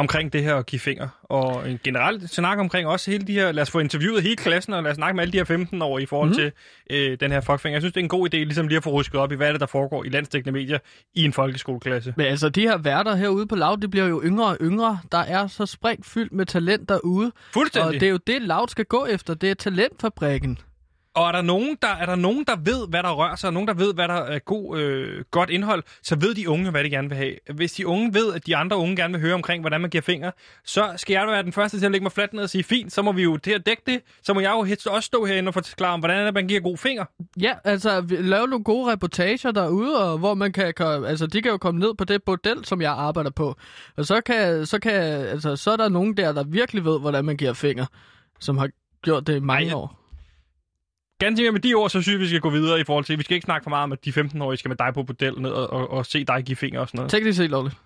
[0.00, 1.08] omkring det her at give finger.
[1.22, 4.72] Og en generelt snak omkring også hele de her, lad os få interviewet hele klassen,
[4.72, 6.34] og lad os snakke med alle de her 15 år i forhold mm.
[6.34, 6.52] til
[6.90, 7.74] øh, den her fuckfinger.
[7.74, 9.48] Jeg synes, det er en god idé ligesom lige at få rusket op i, hvad
[9.48, 10.78] er det, der foregår i landsdækkende medier
[11.14, 12.14] i en folkeskoleklasse.
[12.16, 14.98] Men altså, de her værter herude på Loud, det bliver jo yngre og yngre.
[15.12, 17.32] Der er så fyldt med talent derude.
[17.52, 17.88] Fuldstændig.
[17.88, 19.34] Og det er jo det, Loud skal gå efter.
[19.34, 20.58] Det er talentfabrikken.
[21.14, 23.54] Og er der nogen, der, er der nogen, der ved, hvad der rører sig, og
[23.54, 26.84] nogen, der ved, hvad der er god, øh, godt indhold, så ved de unge, hvad
[26.84, 27.34] de gerne vil have.
[27.54, 30.02] Hvis de unge ved, at de andre unge gerne vil høre omkring, hvordan man giver
[30.02, 30.32] fingre,
[30.64, 32.64] så skal jeg jo være den første til at lægge mig fladt ned og sige,
[32.64, 34.00] fint, så må vi jo til at dække det.
[34.22, 36.60] Så må jeg jo også stå herinde og forklare om, hvordan er det, man giver
[36.60, 37.04] god finger.
[37.40, 41.42] Ja, altså, vi- lave nogle gode reportager derude, og hvor man kan, kan, altså, de
[41.42, 43.54] kan jo komme ned på det bordel, som jeg arbejder på.
[43.96, 47.24] Og så kan, så kan, altså, så er der nogen der, der virkelig ved, hvordan
[47.24, 47.86] man giver fingre,
[48.40, 48.68] som har
[49.02, 49.99] gjort det i mange Ej, år.
[51.20, 53.22] Ganske med de ord, så synes jeg, vi skal gå videre i forhold til, vi
[53.22, 55.50] skal ikke snakke for meget om, at de 15-årige skal med dig på bordel ned
[55.50, 57.10] og, og, og se dig give fingre og sådan noget.
[57.10, 57.76] Teknisk set lovligt.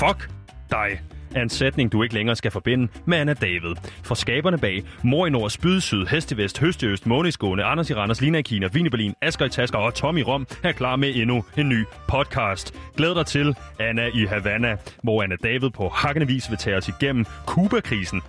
[0.00, 0.30] Fuck
[0.70, 1.00] dig
[1.34, 3.74] er en sætning, du ikke længere skal forbinde med Anna David.
[4.02, 8.38] For skaberne bag Mor i Nord, Spyd Syd, Hestevest, Høstøst, Måneskåne, Anders i Randers, Lina
[8.38, 11.68] i Kina, Vine Berlin, Asger i Tasker og Tommy Rom er klar med endnu en
[11.68, 12.74] ny podcast.
[12.96, 16.88] Glæd dig til Anna i Havana, hvor Anna David på hakkende vis vil tage os
[16.88, 18.22] igennem Kuba-krisen.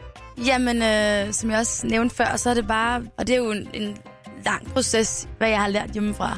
[0.45, 3.03] Jamen, øh, som jeg også nævnte før, så er det bare...
[3.17, 3.97] Og det er jo en, en
[4.45, 6.37] lang proces, hvad jeg har lært hjemmefra.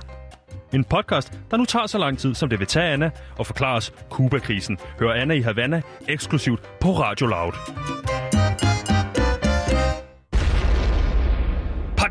[0.73, 3.75] En podcast, der nu tager så lang tid, som det vil tage Anna, og forklare
[3.75, 4.77] os Kuba-krisen.
[4.99, 7.53] Hør Anna i Havana eksklusivt på Radio Loud.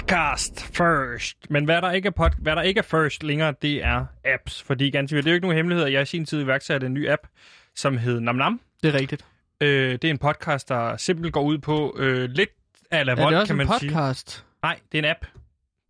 [0.09, 1.37] podcast first.
[1.51, 4.63] Men hvad der ikke er, pod, hvad der ikke er first længere, det er apps.
[4.63, 6.95] Fordi ganske det er jo ikke nogen hemmelighed, at jeg i sin tid iværksatte en
[6.95, 7.23] ny app,
[7.75, 8.61] som hed NamNam.
[8.83, 9.25] Det er rigtigt.
[9.61, 12.51] Øh, det er en podcast, der simpelthen går ud på øh, lidt
[12.91, 13.91] af la Er det også kan en man sige.
[13.91, 14.45] podcast?
[14.63, 15.27] Nej, det er en app.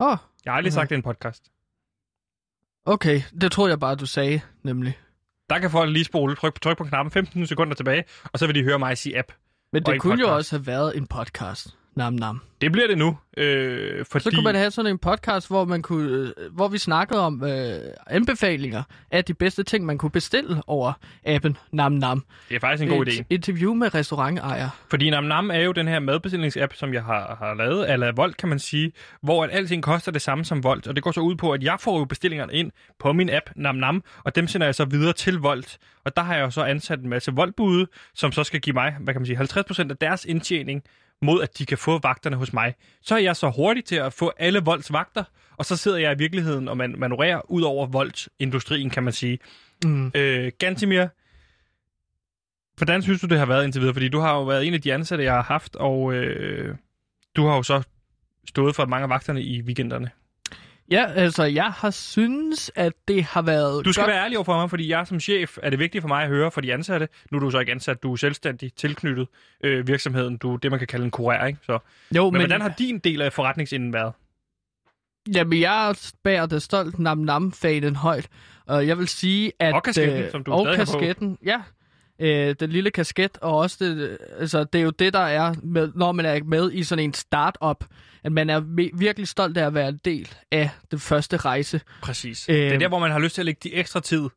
[0.01, 0.75] Åh, oh, Jeg har aldrig Mhm.
[0.75, 1.45] sagt, det er en podcast.
[2.85, 3.23] okay.
[3.41, 4.99] Det tror jeg bare, du sagde, nemlig.
[5.51, 8.55] Der kan folk lige spole, tryk, tryk på knappen 15 sekunder tilbage, og så vil
[8.55, 9.33] de høre mig sige app.
[9.73, 10.37] Men det kunne jo podcast.
[10.39, 11.77] også have været en podcast.
[11.99, 12.41] Nam nam.
[12.61, 14.23] Det bliver det nu, øh, fordi...
[14.23, 17.45] Så kunne man have sådan en podcast, hvor man kunne, øh, hvor vi snakkede om
[17.45, 20.93] øh, anbefalinger af de bedste ting, man kunne bestille over
[21.25, 22.25] appen Nam Nam.
[22.49, 23.25] Det er faktisk en god Et idé.
[23.31, 24.69] interview med restaurantejer.
[24.91, 28.37] Fordi Nam Nam er jo den her madbestillingsapp, som jeg har, har lavet, eller Volt
[28.37, 28.93] kan man sige,
[29.23, 30.87] hvor at alting koster det samme som Volt.
[30.87, 33.51] Og det går så ud på, at jeg får jo bestillingerne ind på min app
[33.57, 35.79] Nam Nam, og dem sender jeg så videre til Volt.
[36.05, 38.97] Og der har jeg jo så ansat en masse Volt-bude, som så skal give mig,
[39.01, 40.83] hvad kan man sige, 50% af deres indtjening,
[41.23, 42.75] mod at de kan få vagterne hos mig.
[43.03, 45.25] Så er jeg så hurtig til at få alle Volts vagter,
[45.57, 49.39] og så sidder jeg i virkeligheden og man manøvrerer ud over Volt-industrien, kan man sige.
[49.85, 50.13] Mm.
[50.15, 51.07] Øh, Gantimir,
[52.77, 53.95] hvordan synes du, det har været indtil videre?
[53.95, 56.77] Fordi du har jo været en af de ansatte, jeg har haft, og øh,
[57.37, 57.83] du har jo så
[58.49, 60.11] stået for mange af vagterne i weekenderne.
[60.91, 64.11] Ja, altså jeg har synes, at det har været Du skal godt.
[64.11, 66.29] være ærlig over for mig, fordi jeg som chef er det vigtigt for mig at
[66.29, 67.09] høre fra de ansatte.
[67.31, 69.29] Nu er du så ikke ansat, du er selvstændig tilknyttet
[69.65, 70.37] øh, virksomheden.
[70.37, 71.59] Du er det, man kan kalde en kurer, ikke?
[71.63, 71.79] Så.
[72.17, 74.13] Jo, Men, men, hvordan har din del af forretningsinden været?
[75.35, 78.29] Jamen, jeg bærer det stolt Nam Nam-fanen højt.
[78.67, 79.75] Og jeg vil sige, at...
[79.75, 81.61] Og kasketten, øh, som du Og stadig kasketten, ja.
[82.21, 85.93] Øh, den lille kasket, og også det, altså, det er jo det, der er, med,
[85.95, 87.85] når man er med i sådan en start-up,
[88.25, 88.61] at man er
[88.97, 91.81] virkelig stolt af at være en del af den første rejse.
[92.03, 92.49] Præcis.
[92.49, 94.29] Øh, det er der, hvor man har lyst til at lægge de ekstra tid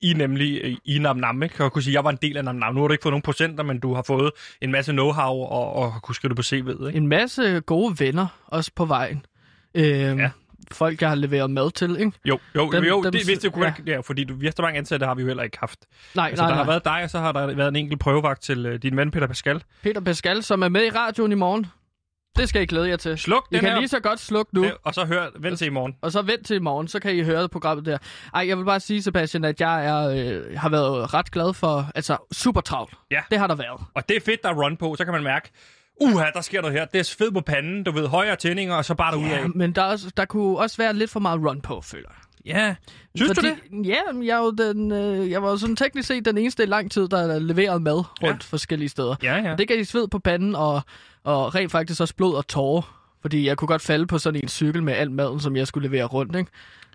[0.00, 1.64] i nemlig i Nam Nam, ikke?
[1.64, 2.74] Og kunne sige, jeg var en del af Nam Nam.
[2.74, 4.30] Nu har du ikke fået nogen procenter, men du har fået
[4.60, 6.96] en masse know-how og, og har kunne skrive det på CV'et, ikke?
[6.96, 9.26] En masse gode venner, også på vejen.
[9.74, 10.30] Øh, ja.
[10.72, 12.12] Folk, jeg har leveret mad til, ikke?
[12.24, 13.74] Jo, jo, Dem- jo dem- det, hvis det kunne ja.
[13.86, 13.92] ja.
[13.92, 15.78] ja, fordi du, vi så mange ansatte har vi jo heller ikke haft.
[16.14, 16.64] Nej, altså, nej, der nej.
[16.64, 19.10] har været dig, og så har der været en enkelt prøvevagt til uh, din ven
[19.10, 19.62] Peter Pascal.
[19.82, 21.66] Peter Pascal, som er med i radioen i morgen.
[22.36, 23.18] Det skal I glæde jer til.
[23.18, 23.78] Sluk I den kan her.
[23.78, 24.64] lige så godt slukke nu.
[24.64, 25.96] Ja, og så hør, vent til i morgen.
[26.02, 27.98] Og så vent til i morgen, så kan I høre programmet der.
[28.34, 31.90] Ej, jeg vil bare sige, Sebastian, at jeg er, øh, har været ret glad for,
[31.94, 32.94] altså super travlt.
[33.10, 33.20] Ja.
[33.30, 33.80] Det har der været.
[33.94, 34.94] Og det er fedt, der er run på.
[34.98, 35.50] Så kan man mærke,
[36.00, 36.84] uha, der sker noget her.
[36.84, 39.42] Det er sved på panden, du ved, højere tændinger, og så bare derud af.
[39.42, 42.08] Ja, men der, er også, der kunne også være lidt for meget run på, føler
[42.08, 42.26] jeg.
[42.46, 42.74] Ja.
[43.16, 43.86] Synes du det?
[43.86, 46.66] Ja, jeg, er jo den, øh, jeg var jo sådan teknisk set den eneste i
[46.66, 48.46] lang tid, der har leveret mad rundt ja.
[48.50, 49.16] forskellige steder.
[49.22, 49.52] Ja, ja.
[49.52, 50.80] Og det gav i sved på panden, og,
[51.24, 52.92] og rent faktisk også blod og tårer.
[53.22, 55.88] Fordi jeg kunne godt falde på sådan en cykel med al maden, som jeg skulle
[55.88, 56.36] levere rundt.
[56.36, 56.50] Ikke?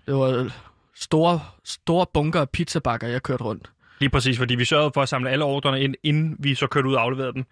[0.06, 0.50] Det var øh,
[0.94, 3.70] store, store bunker af pizzabakker, jeg kørte rundt.
[3.98, 6.88] Lige præcis, fordi vi sørgede for at samle alle ordrene ind, inden vi så kørte
[6.88, 7.44] ud og afleverede dem.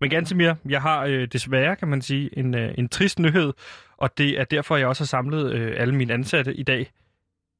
[0.00, 3.52] Men ganske mere, jeg har øh, desværre, kan man sige, en, øh, en trist nyhed,
[3.96, 6.90] og det er derfor, jeg også har samlet øh, alle mine ansatte i dag.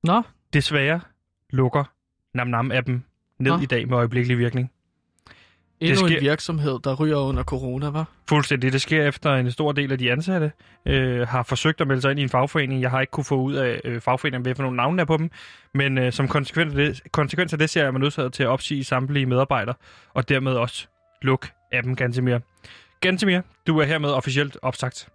[0.04, 0.22] Nå?
[0.52, 1.00] Desværre
[1.50, 1.84] lukker
[2.34, 3.04] NamNam-appen
[3.38, 3.58] ned Nå.
[3.58, 4.70] i dag med øjeblikkelig virkning.
[5.80, 8.04] Endnu sker- en virksomhed, der ryger under corona, var?
[8.28, 8.72] Fuldstændig.
[8.72, 10.52] Det sker efter en stor del af de ansatte
[10.86, 12.82] øh, har forsøgt at melde sig ind i en fagforening.
[12.82, 15.16] Jeg har ikke kunne få ud af øh, fagforeningen, hvad for nogle navne er på
[15.16, 15.30] dem.
[15.74, 18.48] Men øh, som konsekvens af, det, konsekvens af det, ser jeg mig nødsaget til at
[18.48, 19.74] opsige samtlige medarbejdere,
[20.14, 20.86] og dermed også
[21.22, 22.38] lukke appen Gantemir.
[23.00, 25.08] Gantemir, du er hermed officielt opsagt.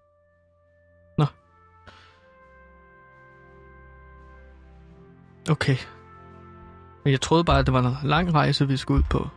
[5.50, 5.76] Okay.
[7.04, 9.28] Men jeg troede bare, at det var en lang rejse, vi skulle ud på.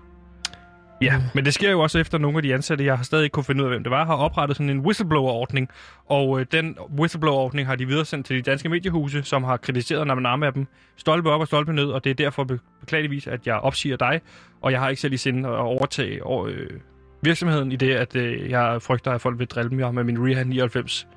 [1.03, 3.35] Ja, men det sker jo også efter nogle af de ansatte, jeg har stadig ikke
[3.35, 5.69] kunne finde ud af, hvem det var, har oprettet sådan en whistleblower-ordning.
[6.07, 10.67] Og øh, den whistleblower-ordning har de videresendt til de danske mediehuse, som har kritiseret Namanama-appen
[10.97, 14.21] stolpe op og stolpe ned, og det er derfor be- beklageligvis, at jeg opsiger dig,
[14.63, 16.71] og jeg har ikke selv i sinde at overtage over, øh,
[17.27, 20.43] virksomheden i det, at øh, jeg frygter, at folk vil drille mig med min Reha
[20.45, 21.09] 99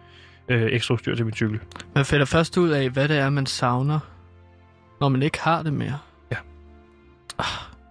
[0.50, 1.60] øh, ekstra udstyr til min cykel.
[1.96, 4.00] Man finder først ud af, hvad det er, man savner,
[5.00, 6.00] når man ikke har det mere.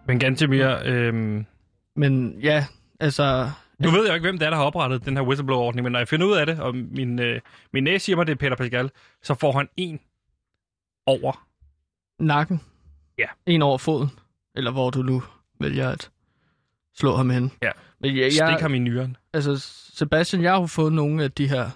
[0.07, 0.87] Men ganske mere...
[0.87, 1.45] Øh,
[1.97, 2.67] Men ja,
[3.01, 3.51] altså...
[3.79, 5.93] Nu ved jeg jo ikke, hvem det er, der har oprettet den her whistleblower-ordning, men
[5.93, 7.41] når jeg finder ud af det, og min, øh,
[7.73, 8.91] min næse siger mig, det er Peter Pascal,
[9.23, 10.01] så får han en
[11.07, 11.47] over.
[12.19, 12.61] Nakken.
[13.19, 13.27] Ja.
[13.47, 14.11] En over foden.
[14.55, 15.23] Eller hvor du nu
[15.61, 16.11] vælger at
[16.99, 17.53] slå ham hen.
[17.63, 17.71] Ja.
[18.01, 19.17] Men jeg, Stik jeg, ham i nyren.
[19.33, 19.57] altså,
[19.95, 21.71] Sebastian, jeg har jo fået nogle af de her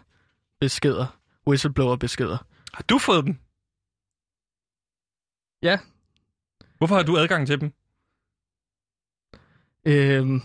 [0.61, 1.19] beskeder.
[1.49, 2.39] Whistleblower-beskeder.
[2.75, 3.37] Har du fået dem?
[5.63, 5.79] Ja.
[6.79, 7.73] Hvorfor har du adgang til dem?
[9.87, 10.41] Øhm,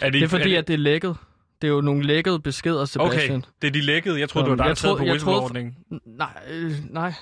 [0.00, 1.16] Er det er fordi, at det er lækket.
[1.62, 3.36] Det er jo nogle lækkede beskeder, Sebastian.
[3.36, 4.20] Okay, det er de lækkede.
[4.20, 5.76] Jeg troede, det var dig, der på whistleblower-ordningen.
[6.06, 7.12] Nej, øh, nej.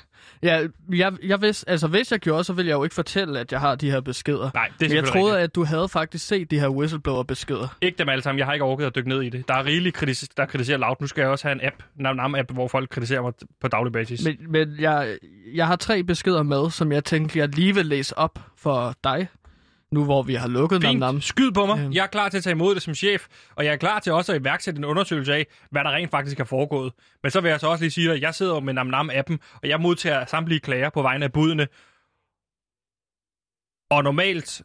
[0.43, 3.53] Ja, jeg, jeg vidste, altså hvis jeg gjorde, så ville jeg jo ikke fortælle, at
[3.53, 4.51] jeg har de her beskeder.
[4.55, 5.45] Nej, det er Men jeg troede, rigtigt.
[5.45, 7.77] at du havde faktisk set de her whistleblower-beskeder.
[7.83, 8.39] Ikke dem alle sammen.
[8.39, 9.49] Jeg har ikke orket at dykke ned i det.
[9.49, 10.97] Der er rigeligt, kritis- der kritiserer loud.
[11.01, 13.69] Nu skal jeg også have en app, Nam Nam app, hvor folk kritiserer mig på
[13.69, 14.25] daglig basis.
[14.25, 15.19] Men, men jeg,
[15.55, 19.29] jeg har tre beskeder med, som jeg tænker, jeg lige vil læse op for dig,
[19.93, 21.01] nu hvor vi har lukket Nam Fint.
[21.01, 21.21] Nam.
[21.21, 21.81] Skyd på mig.
[21.81, 21.93] Øhm.
[21.93, 23.27] Jeg er klar til at tage imod det som chef,
[23.57, 26.41] og jeg er klar til også at iværksætte en undersøgelse af, hvad der rent faktisk
[26.41, 26.93] er foregået.
[27.23, 29.41] Men så vil jeg så også lige sige, at jeg sidder med Nam Nam appen,
[29.63, 31.69] og jeg modtager samtlige klager på vegne af budene.
[33.91, 34.63] Og normalt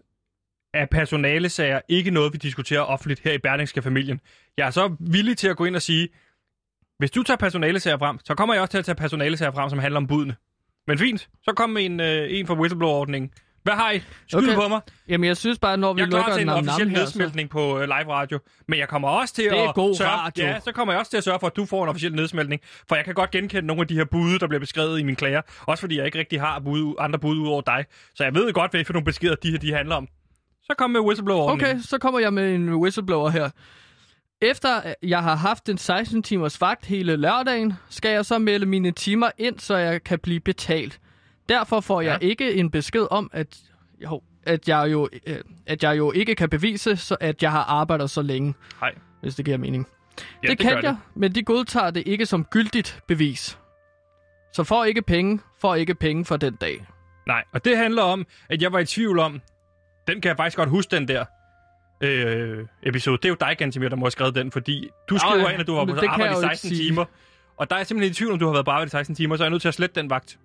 [0.73, 4.19] er personalesager ikke noget, vi diskuterer offentligt her i Berlingske Familien.
[4.57, 6.09] Jeg er så villig til at gå ind og sige,
[6.97, 9.79] hvis du tager personalesager frem, så kommer jeg også til at tage personalesager frem, som
[9.79, 10.35] handler om budene.
[10.87, 13.31] Men fint, så kom en, øh, en fra whistleblower-ordningen.
[13.63, 13.99] Hvad har I?
[14.27, 14.55] Skyd okay.
[14.55, 14.81] på mig.
[15.07, 16.99] Jamen, jeg synes bare, når vi Jeg er klar lukker til en officiel så...
[16.99, 20.11] nedsmeltning på øh, live radio, men jeg kommer også til Det er at god sørge,
[20.11, 20.45] radio.
[20.45, 22.61] Ja, så kommer jeg også til at sørge for, at du får en officiel nedsmeltning,
[22.87, 25.15] for jeg kan godt genkende nogle af de her bude, der bliver beskrevet i mine
[25.15, 27.85] klager, også fordi jeg ikke rigtig har bud, andre bud ud over dig.
[28.15, 30.07] Så jeg ved godt, hvad for nogle beskeder de her de handler om.
[30.63, 33.49] Så kom med whistleblower Okay, så kommer jeg med en whistleblower her.
[34.41, 38.91] Efter jeg har haft en 16 timers vagt hele lørdagen, skal jeg så melde mine
[38.91, 40.99] timer ind, så jeg kan blive betalt.
[41.51, 42.27] Derfor får jeg Ja.
[42.27, 43.57] ikke en besked om, at,
[44.03, 45.37] jo, at, jeg jo, øh,
[45.67, 48.95] at jeg jo ikke kan bevise, så at jeg har arbejdet så længe, Nej.
[49.21, 49.87] hvis det giver mening.
[50.19, 50.97] Ja, det, det kan jeg, det.
[51.15, 53.57] men de godtager det ikke som gyldigt bevis.
[54.53, 56.85] Så får ikke penge, får ikke penge for den dag.
[57.27, 59.41] Nej, og det handler om, at jeg var i tvivl om,
[60.07, 61.25] den kan jeg faktisk godt huske, den der
[62.01, 63.17] øh, episode.
[63.17, 65.67] Det er jo dig, Gansimir, der må have skrevet den, fordi du skriver ind, at
[65.67, 66.89] du var på arbejde jeg i jo ikke 16 sige.
[66.89, 67.05] timer.
[67.57, 69.35] Og der er simpelthen i tvivl, om du har været på arbejde i 16 timer,
[69.35, 70.37] så er jeg nødt til at slette den vagt.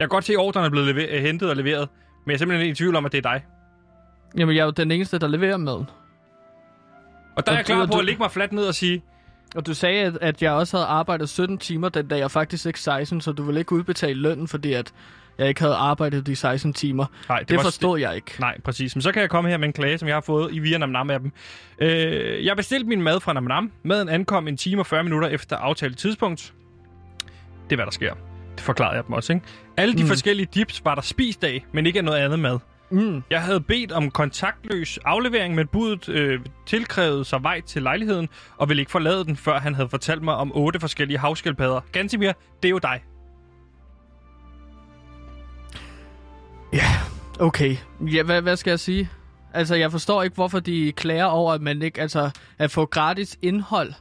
[0.00, 1.88] Jeg kan godt se, at ordren er blevet lever- hentet og leveret,
[2.24, 3.44] men jeg er simpelthen i tvivl om, at det er dig.
[4.38, 5.86] Jamen, jeg er jo den eneste, der leverer maden.
[7.36, 9.02] Og der er Og jeg klar på du- at lægge mig fladt ned og sige,
[9.56, 12.66] Og du sagde, at, at jeg også havde arbejdet 17 timer den dag, jeg faktisk
[12.66, 14.92] ikke 16, så du ville ikke udbetale lønnen, fordi at
[15.38, 17.06] jeg ikke havde arbejdet de 16 timer.
[17.28, 18.32] nej, Det, det forstod jeg ikke.
[18.40, 18.96] Nej, præcis.
[18.96, 20.78] Men så kan jeg komme her med en klage, som jeg har fået i via
[20.78, 21.32] Namnam appen.
[21.78, 23.72] Øh, jeg bestilte min mad fra Namnam.
[23.82, 26.54] Maden ankom en time og 40 minutter efter aftalt tidspunkt.
[27.64, 28.14] Det er, hvad der sker.
[28.60, 29.46] Forklarede jeg dem også, ikke?
[29.76, 30.08] Alle de Mm.
[30.08, 32.58] forskellige dips var der spist af, men ikke af noget andet mad.
[32.90, 33.22] Mm.
[33.30, 38.68] Jeg havde bedt om kontaktløs aflevering, men budet øh, tilkrævede sig vej til lejligheden, og
[38.68, 41.80] ville ikke forlade den, før han havde fortalt mig om otte forskellige havskildpadder.
[41.92, 42.32] Gansimir,
[42.62, 43.02] det er jo dig.
[47.40, 49.10] Okay, ja, hvad, hvad skal jeg sige?
[49.54, 53.38] Altså, jeg forstår ikke, hvorfor de klager over, at man ikke, altså, at få gratis
[53.42, 53.92] indhold,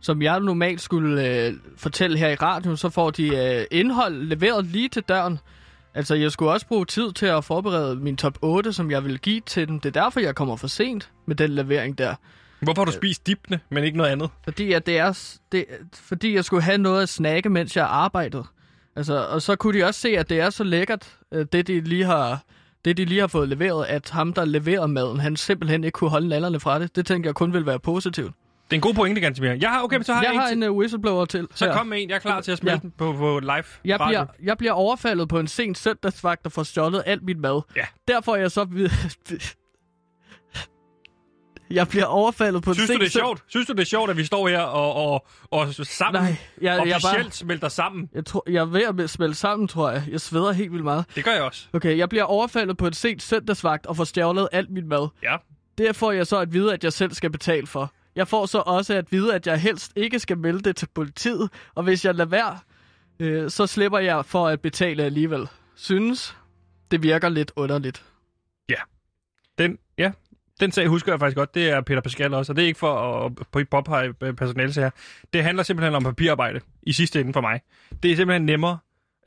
[0.00, 4.64] som jeg normalt skulle øh, fortælle her i radioen, så får de øh, indhold leveret
[4.64, 5.38] lige til døren.
[5.94, 9.18] Altså, jeg skulle også bruge tid til at forberede min top 8, som jeg vil
[9.18, 9.80] give til dem.
[9.80, 12.14] Det er derfor, jeg kommer for sent med den levering der.
[12.60, 14.30] Hvorfor har du spist dipene, men ikke noget andet?
[14.44, 18.44] Fordi, at det er, det, fordi jeg skulle have noget at snakke, mens jeg arbejdede.
[18.96, 21.80] Altså, og så kunne de også se, at det er så lækkert, øh, det de
[21.80, 22.42] lige har,
[22.84, 26.10] det de lige har fået leveret, at ham, der leverer maden, han simpelthen ikke kunne
[26.10, 26.96] holde nallerne fra det.
[26.96, 28.32] Det tænker jeg kun vil være positivt.
[28.70, 29.50] Det er en god pointe, Gansimir.
[29.60, 31.48] Jeg har, okay, men så har jeg jeg, en har til- en uh, whistleblower til.
[31.54, 31.72] Så her.
[31.72, 32.08] kom med en.
[32.08, 32.80] Jeg er klar til at smelte Ja.
[32.82, 33.52] den på, på live
[33.84, 34.06] Jeg radio.
[34.08, 37.60] bliver, jeg bliver overfaldet på en sen søndagsvagt, der får stjålet alt mit mad.
[37.76, 37.84] Ja.
[38.08, 38.88] Derfor er jeg så...
[41.70, 43.42] jeg bliver overfaldet på Synes en du, det er sjovt?
[43.48, 46.86] Synes du, det er sjovt, at vi står her og, og, og sammen Nej, jeg,
[46.86, 48.08] jeg, bare, smelter sammen?
[48.14, 50.02] jeg, tror, jeg er ved at smelte sammen, tror jeg.
[50.10, 51.04] Jeg sveder helt vildt meget.
[51.14, 51.66] Det gør jeg også.
[51.72, 55.08] Okay, jeg bliver overfaldet på et sent søndagsvagt og får stjålet alt mit mad.
[55.22, 55.36] Ja.
[55.78, 57.92] Det får jeg så at vide, at jeg selv skal betale for.
[58.18, 61.50] Jeg får så også at vide, at jeg helst ikke skal melde det til politiet,
[61.74, 62.58] og hvis jeg lader være,
[63.20, 65.48] øh, så slipper jeg for at betale alligevel.
[65.74, 66.36] Synes,
[66.90, 68.04] det virker lidt underligt.
[68.68, 68.74] Ja.
[69.58, 70.12] Den, ja,
[70.60, 71.54] den sag husker jeg faktisk godt.
[71.54, 74.90] Det er Peter Pascal også, og det er ikke for at påpege personale her.
[75.32, 77.60] Det handler simpelthen om papirarbejde i sidste ende for mig.
[78.02, 78.78] Det er simpelthen nemmere,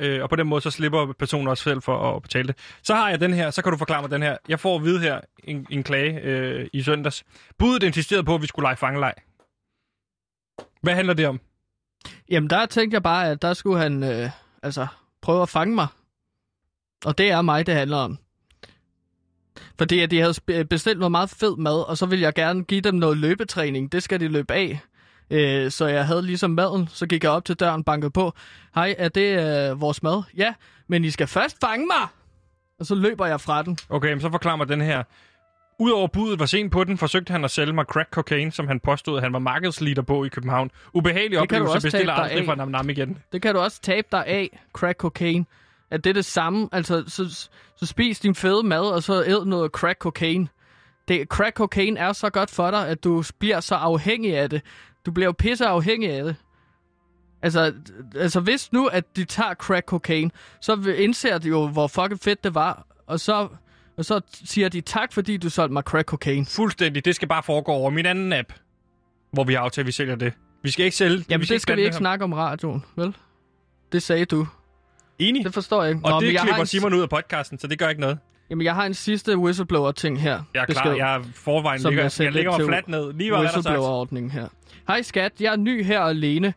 [0.02, 2.58] øh, og på den måde så slipper personen også selv for at betale det.
[2.84, 4.38] Så har jeg den her, så kan du forklare mig den her.
[4.48, 7.24] Jeg får at vide her en, en klage øh, i søndags.
[7.58, 9.14] Budet insisterede på, at vi skulle lege fangeleg.
[10.82, 11.40] Hvad handler det om?
[12.30, 14.30] Jamen, der tænkte jeg bare, at der skulle han øh,
[14.64, 14.88] altså
[15.22, 15.88] prøve at fange mig.
[17.06, 18.18] Og det er mig, det handler om.
[19.78, 22.82] Fordi at de havde bestilt noget meget fed mad, og så ville jeg gerne give
[22.82, 23.92] dem noget løbetræning.
[23.92, 24.80] Det skal de løbe af.
[25.32, 28.34] Øh, så jeg havde ligesom maden, så gik jeg op til døren, bankede på.
[28.76, 29.40] Hej, er det
[29.72, 30.24] øh, vores mad?
[30.38, 30.54] Ja,
[30.88, 32.08] men I skal først fange mig!
[32.80, 33.78] Og så løber jeg fra den.
[33.90, 35.04] Okay, men så forklar mig den her.
[35.80, 38.80] Udover budet var sent på den, forsøgte han at sælge mig crack cocaine, som han
[38.80, 40.72] påstod, at han var markedsleader på i København.
[40.94, 42.46] Ubehagelig oplevelse bestiller aldrig af.
[42.46, 43.18] fra Nam Nam igen.
[43.32, 45.46] Det kan du også tabe dig af, crack cocaine.
[45.92, 49.46] At det er det samme, altså så, så spis din fede mad, og så æd
[49.46, 50.48] noget crack cocaine.
[51.08, 54.62] Det, crack cocaine er så godt for dig, at du bliver så afhængig af det.
[55.06, 56.36] Du bliver jo pisse afhængig af det.
[57.42, 57.74] Altså,
[58.16, 60.32] altså hvis nu, at de tager crack cocaine,
[60.62, 63.48] så indser de jo, hvor fucking fedt det var, og så,
[63.98, 66.46] og så siger de tak, fordi du solgte mig crack cocaine.
[66.46, 67.06] Fuldstændig.
[67.06, 68.54] Det skal bare foregå over min anden app,
[69.32, 70.34] hvor vi har aftalt, at vi sælger det.
[70.64, 71.98] Vi skal ikke sælge Jamen, det skal vi ikke her.
[71.98, 73.16] snakke om radioen, vel?
[73.92, 74.48] Det sagde du.
[75.20, 75.46] Enig.
[75.46, 76.06] Det forstår jeg ikke.
[76.06, 77.90] Og Nå, det men jeg har klipper en- Simon ud af podcasten, så det gør
[77.90, 78.18] ikke noget.
[78.50, 80.42] Jamen, jeg har en sidste whistleblower-ting her.
[80.54, 80.94] Jeg er Besked, klar.
[80.96, 83.14] Jeg er forvejen ligger, jeg jeg, ligger mig fladt ned.
[83.14, 83.42] Lige sagt.
[83.42, 84.48] Whistleblower-ordningen her.
[84.92, 86.54] Hej skat, jeg er ny her alene.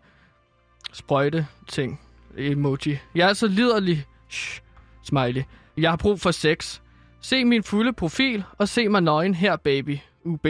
[0.92, 2.00] Sprøjte ting.
[2.36, 2.98] Emoji.
[3.14, 4.06] Jeg er så liderlig.
[4.28, 4.60] Shh.
[5.02, 5.42] Smiley.
[5.76, 6.80] Jeg har brug for sex.
[7.20, 9.98] Se min fulde profil, og se mig nøgen her, baby.
[10.24, 10.46] UB.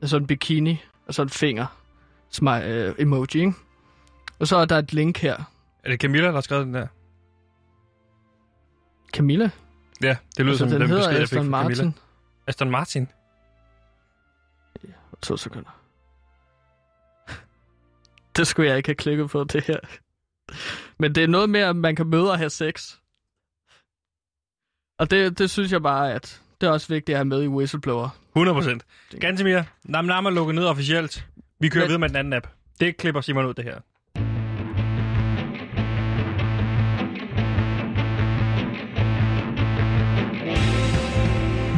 [0.00, 1.66] Altså en bikini, og så en finger.
[2.30, 3.52] Smile, øh, emoji, ikke?
[4.38, 5.36] Og så er der et link her.
[5.84, 6.86] Er det Camilla, der har skrevet den der?
[9.12, 9.50] Camilla?
[10.02, 11.84] Ja, det lyder altså, som den den hedder besked, jeg fik Aston fra Camilla.
[11.84, 12.00] Martin.
[12.46, 13.08] Aston Martin?
[15.22, 15.75] To sekunder.
[18.38, 19.78] Det skulle jeg ikke have klikket på, det her.
[20.98, 22.94] Men det er noget med, at man kan møde og have sex.
[24.98, 27.48] Og det, det synes jeg bare, at det er også vigtigt at have med i
[27.48, 28.08] Whistleblower.
[28.36, 28.86] 100 procent.
[29.20, 31.26] Gantemir, Nam Nam er lukket ned officielt.
[31.60, 32.46] Vi kører Men- videre med den anden app.
[32.80, 33.80] Det klipper Simon ud, det her.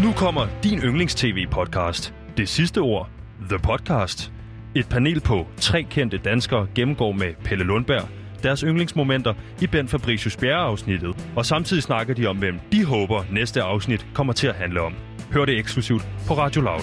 [0.04, 2.14] Nu kommer din yndlings-tv-podcast.
[2.36, 3.10] Det sidste ord.
[3.48, 4.32] The Podcast.
[4.74, 8.08] Et panel på tre kendte danskere gennemgår med Pelle Lundberg
[8.42, 13.62] deres yndlingsmomenter i Ben Fabricius Bjerre-afsnittet, og samtidig snakker de om, hvem de håber næste
[13.62, 14.94] afsnit kommer til at handle om.
[15.32, 16.80] Hør det eksklusivt på Radio Loud.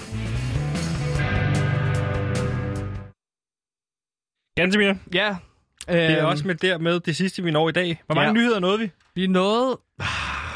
[4.55, 5.35] Gantemir, Ja.
[5.87, 8.01] det er øhm, også med der med det sidste, vi når i dag.
[8.05, 8.33] Hvor mange Ja.
[8.33, 8.91] nyheder nåede vi?
[9.15, 10.05] Vi nåede ah,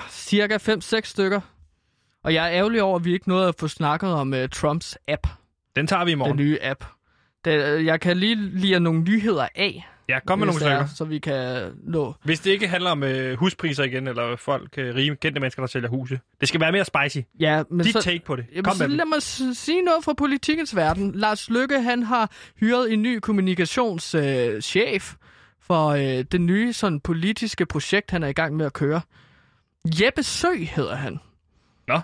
[0.09, 1.41] cirka 5-6 stykker.
[2.23, 4.97] Og jeg er ærgerlig over, at vi ikke nåede at få snakket om uh, Trumps
[5.07, 5.27] app.
[5.75, 6.38] Den tager vi i Den morgen.
[6.38, 6.84] nye app.
[7.46, 9.88] Det, jeg kan lige lide nogle nyheder af.
[10.10, 10.86] Ja, kom med nogle er, stykker.
[10.96, 12.14] Så vi kan nå.
[12.24, 15.68] Hvis det ikke handler om øh, huspriser igen, eller folk, øh, rige, kendte mennesker, der
[15.68, 16.20] sælger huse.
[16.40, 17.18] Det skal være mere spicy.
[17.40, 18.46] Ja, men Dit så, take på det.
[18.52, 19.10] Jamen, Kom så med lad det.
[19.10, 21.12] mig sige noget fra politikens verden.
[21.16, 25.16] Lars Lykke, han har hyret en ny kommunikationschef øh, chef
[25.62, 29.02] for øh, det nye sådan, politiske projekt, han er i gang med at køre.
[30.02, 31.20] Jeppe Sø hedder han.
[31.88, 32.00] Nå.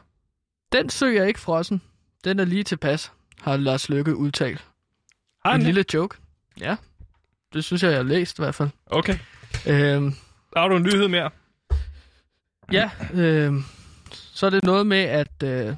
[0.72, 1.82] Den sø er ikke frossen.
[2.24, 3.12] Den er lige tilpas,
[3.42, 4.66] har Lars Lykke udtalt.
[5.46, 6.18] Har en han lille joke.
[6.60, 6.76] Ja,
[7.54, 8.70] det synes jeg, jeg har læst i hvert fald.
[8.86, 9.18] Okay.
[9.68, 10.14] Øhm,
[10.58, 11.30] har du en nyhed mere.
[12.72, 13.54] Ja, øh,
[14.12, 15.76] så er det noget med, at, øh,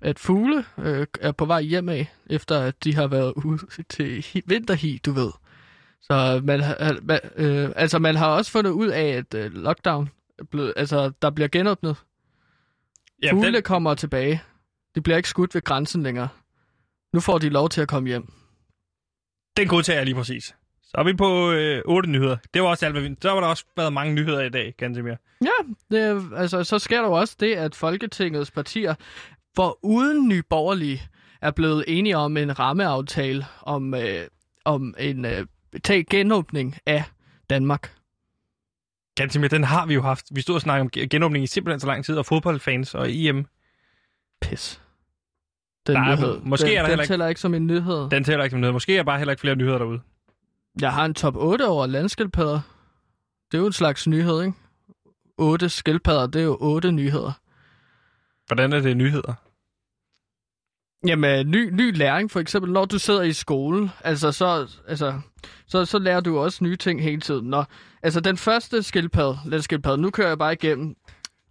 [0.00, 3.58] at fugle øh, er på vej hjem af, efter at de har været ude
[3.88, 5.30] til hi- vinterhi, du ved.
[6.00, 6.62] Så man,
[7.02, 10.08] man, øh, altså man har også fundet ud af, at øh, lockdown,
[10.50, 11.96] blevet, altså der bliver genåbnet.
[13.22, 14.42] Jamen, Fugle den, kommer tilbage.
[14.94, 16.28] De bliver ikke skudt ved grænsen længere.
[17.12, 18.32] Nu får de lov til at komme hjem.
[19.56, 20.54] Den godtager jeg lige præcis.
[20.82, 22.36] Så er vi på øh, otte nyheder.
[22.54, 23.16] Det var også alt, hvad vi...
[23.22, 25.14] Så var der også været mange nyheder i dag, Gantemir.
[25.44, 25.50] Ja,
[25.90, 28.94] det, altså, så sker der jo også det, at Folketingets partier,
[29.56, 31.02] for uden Nye Borgerlige,
[31.42, 34.26] er blevet enige om en rammeaftale om, øh,
[34.64, 35.46] om en øh,
[35.84, 37.04] tag genåbning af
[37.50, 37.92] Danmark.
[39.16, 40.26] Gantemir, den har vi jo haft.
[40.30, 43.06] Vi stod og snakkede om ge- genåbning i simpelthen så lang tid, og fodboldfans og
[43.12, 43.46] EM.
[44.40, 44.80] Pis.
[45.86, 46.38] Den Nej, nyhed.
[46.42, 48.10] måske den, er der den heller ikke- tæller ikke som en nyhed.
[48.10, 48.74] Den tæller ikke som noget.
[48.74, 50.00] Måske er der bare heller ikke flere nyheder derude.
[50.80, 52.60] Jeg har en top 8 over landskildpadder.
[53.52, 54.52] Det er jo en slags nyhed, ikke?
[55.38, 57.32] 8 skildpadder, det er jo 8 nyheder.
[58.46, 59.34] Hvordan er det nyheder?
[61.06, 65.20] Jamen, ny, ny læring, for eksempel, når du sidder i skolen, altså så, altså,
[65.66, 67.46] så, så lærer du også nye ting hele tiden.
[67.50, 67.66] Når,
[68.02, 70.96] altså, den første skildpadde, landskildpadde, nu kører jeg bare igennem.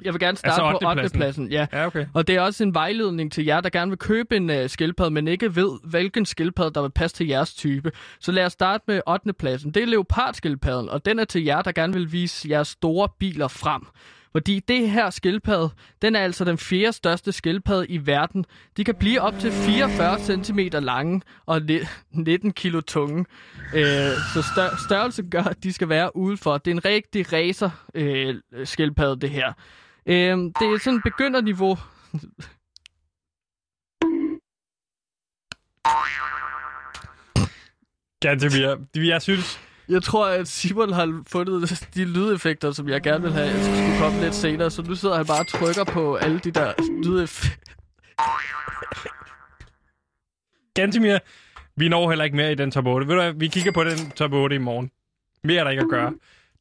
[0.03, 0.99] Jeg vil gerne starte Altså på 8.
[1.01, 1.17] 8.
[1.17, 1.51] pladsen.
[1.51, 1.67] Ja.
[1.73, 2.05] Ja, okay.
[2.13, 5.11] Og det er også en vejledning til jer, der gerne vil købe en uh, skildpadde,
[5.11, 7.91] men ikke ved, hvilken skildpadde, der vil passe til jeres type.
[8.19, 9.33] Så lad os starte med 8.
[9.33, 9.71] pladsen.
[9.71, 13.47] Det er leopardskildpadden, og den er til jer, der gerne vil vise jeres store biler
[13.47, 13.81] frem.
[14.31, 15.69] Fordi det her skildpadde,
[16.01, 18.45] den er altså den fjerde største skildpadde i verden.
[18.77, 21.79] De kan blive op til 44 cm lange og ni-
[22.11, 23.25] 19 kilo tunge.
[23.75, 23.83] Øh,
[24.33, 26.57] så stør- størrelse gør, at de skal være udenfor.
[26.57, 29.53] Det er en rigtig racer øh, skildpadde, det her.
[30.07, 31.77] Øh, det er sådan begynderniveau.
[38.21, 39.59] Gantemir, jeg synes...
[39.89, 43.99] Jeg tror, at Simon har fundet de lydeffekter, som jeg gerne vil have, at skulle
[43.99, 44.71] komme lidt senere.
[44.71, 47.73] Så nu sidder han bare og trykker på alle de der lydeffekter.
[50.73, 51.17] Gantemir,
[51.75, 53.07] vi når heller ikke mere i den top 8.
[53.07, 54.91] Ved du hvad, vi kigger på den top 8 i morgen.
[55.43, 56.13] Mere er der ikke at gøre.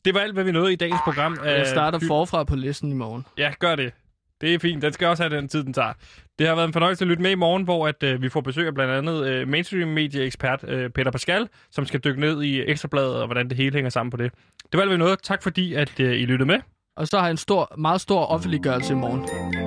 [0.05, 1.39] Det var alt, hvad vi nåede i dagens program.
[1.45, 3.27] Jeg starter forfra på listen i morgen.
[3.39, 3.93] Ja, gør det.
[4.41, 4.83] Det er fint.
[4.83, 5.93] Den skal også have den tid, den tager.
[6.39, 8.41] Det har været en fornøjelse at lytte med i morgen, hvor at, øh, vi får
[8.41, 13.17] besøg af blandt andet øh, mainstream-medieekspert øh, Peter Pascal, som skal dykke ned i Ekstrabladet
[13.17, 14.33] og hvordan det hele hænger sammen på det.
[14.73, 15.17] Det var alt, hvad vi nåede.
[15.23, 16.61] Tak fordi, at øh, I lyttede med.
[16.97, 19.64] Og så har jeg en stor, meget stor offentliggørelse i morgen.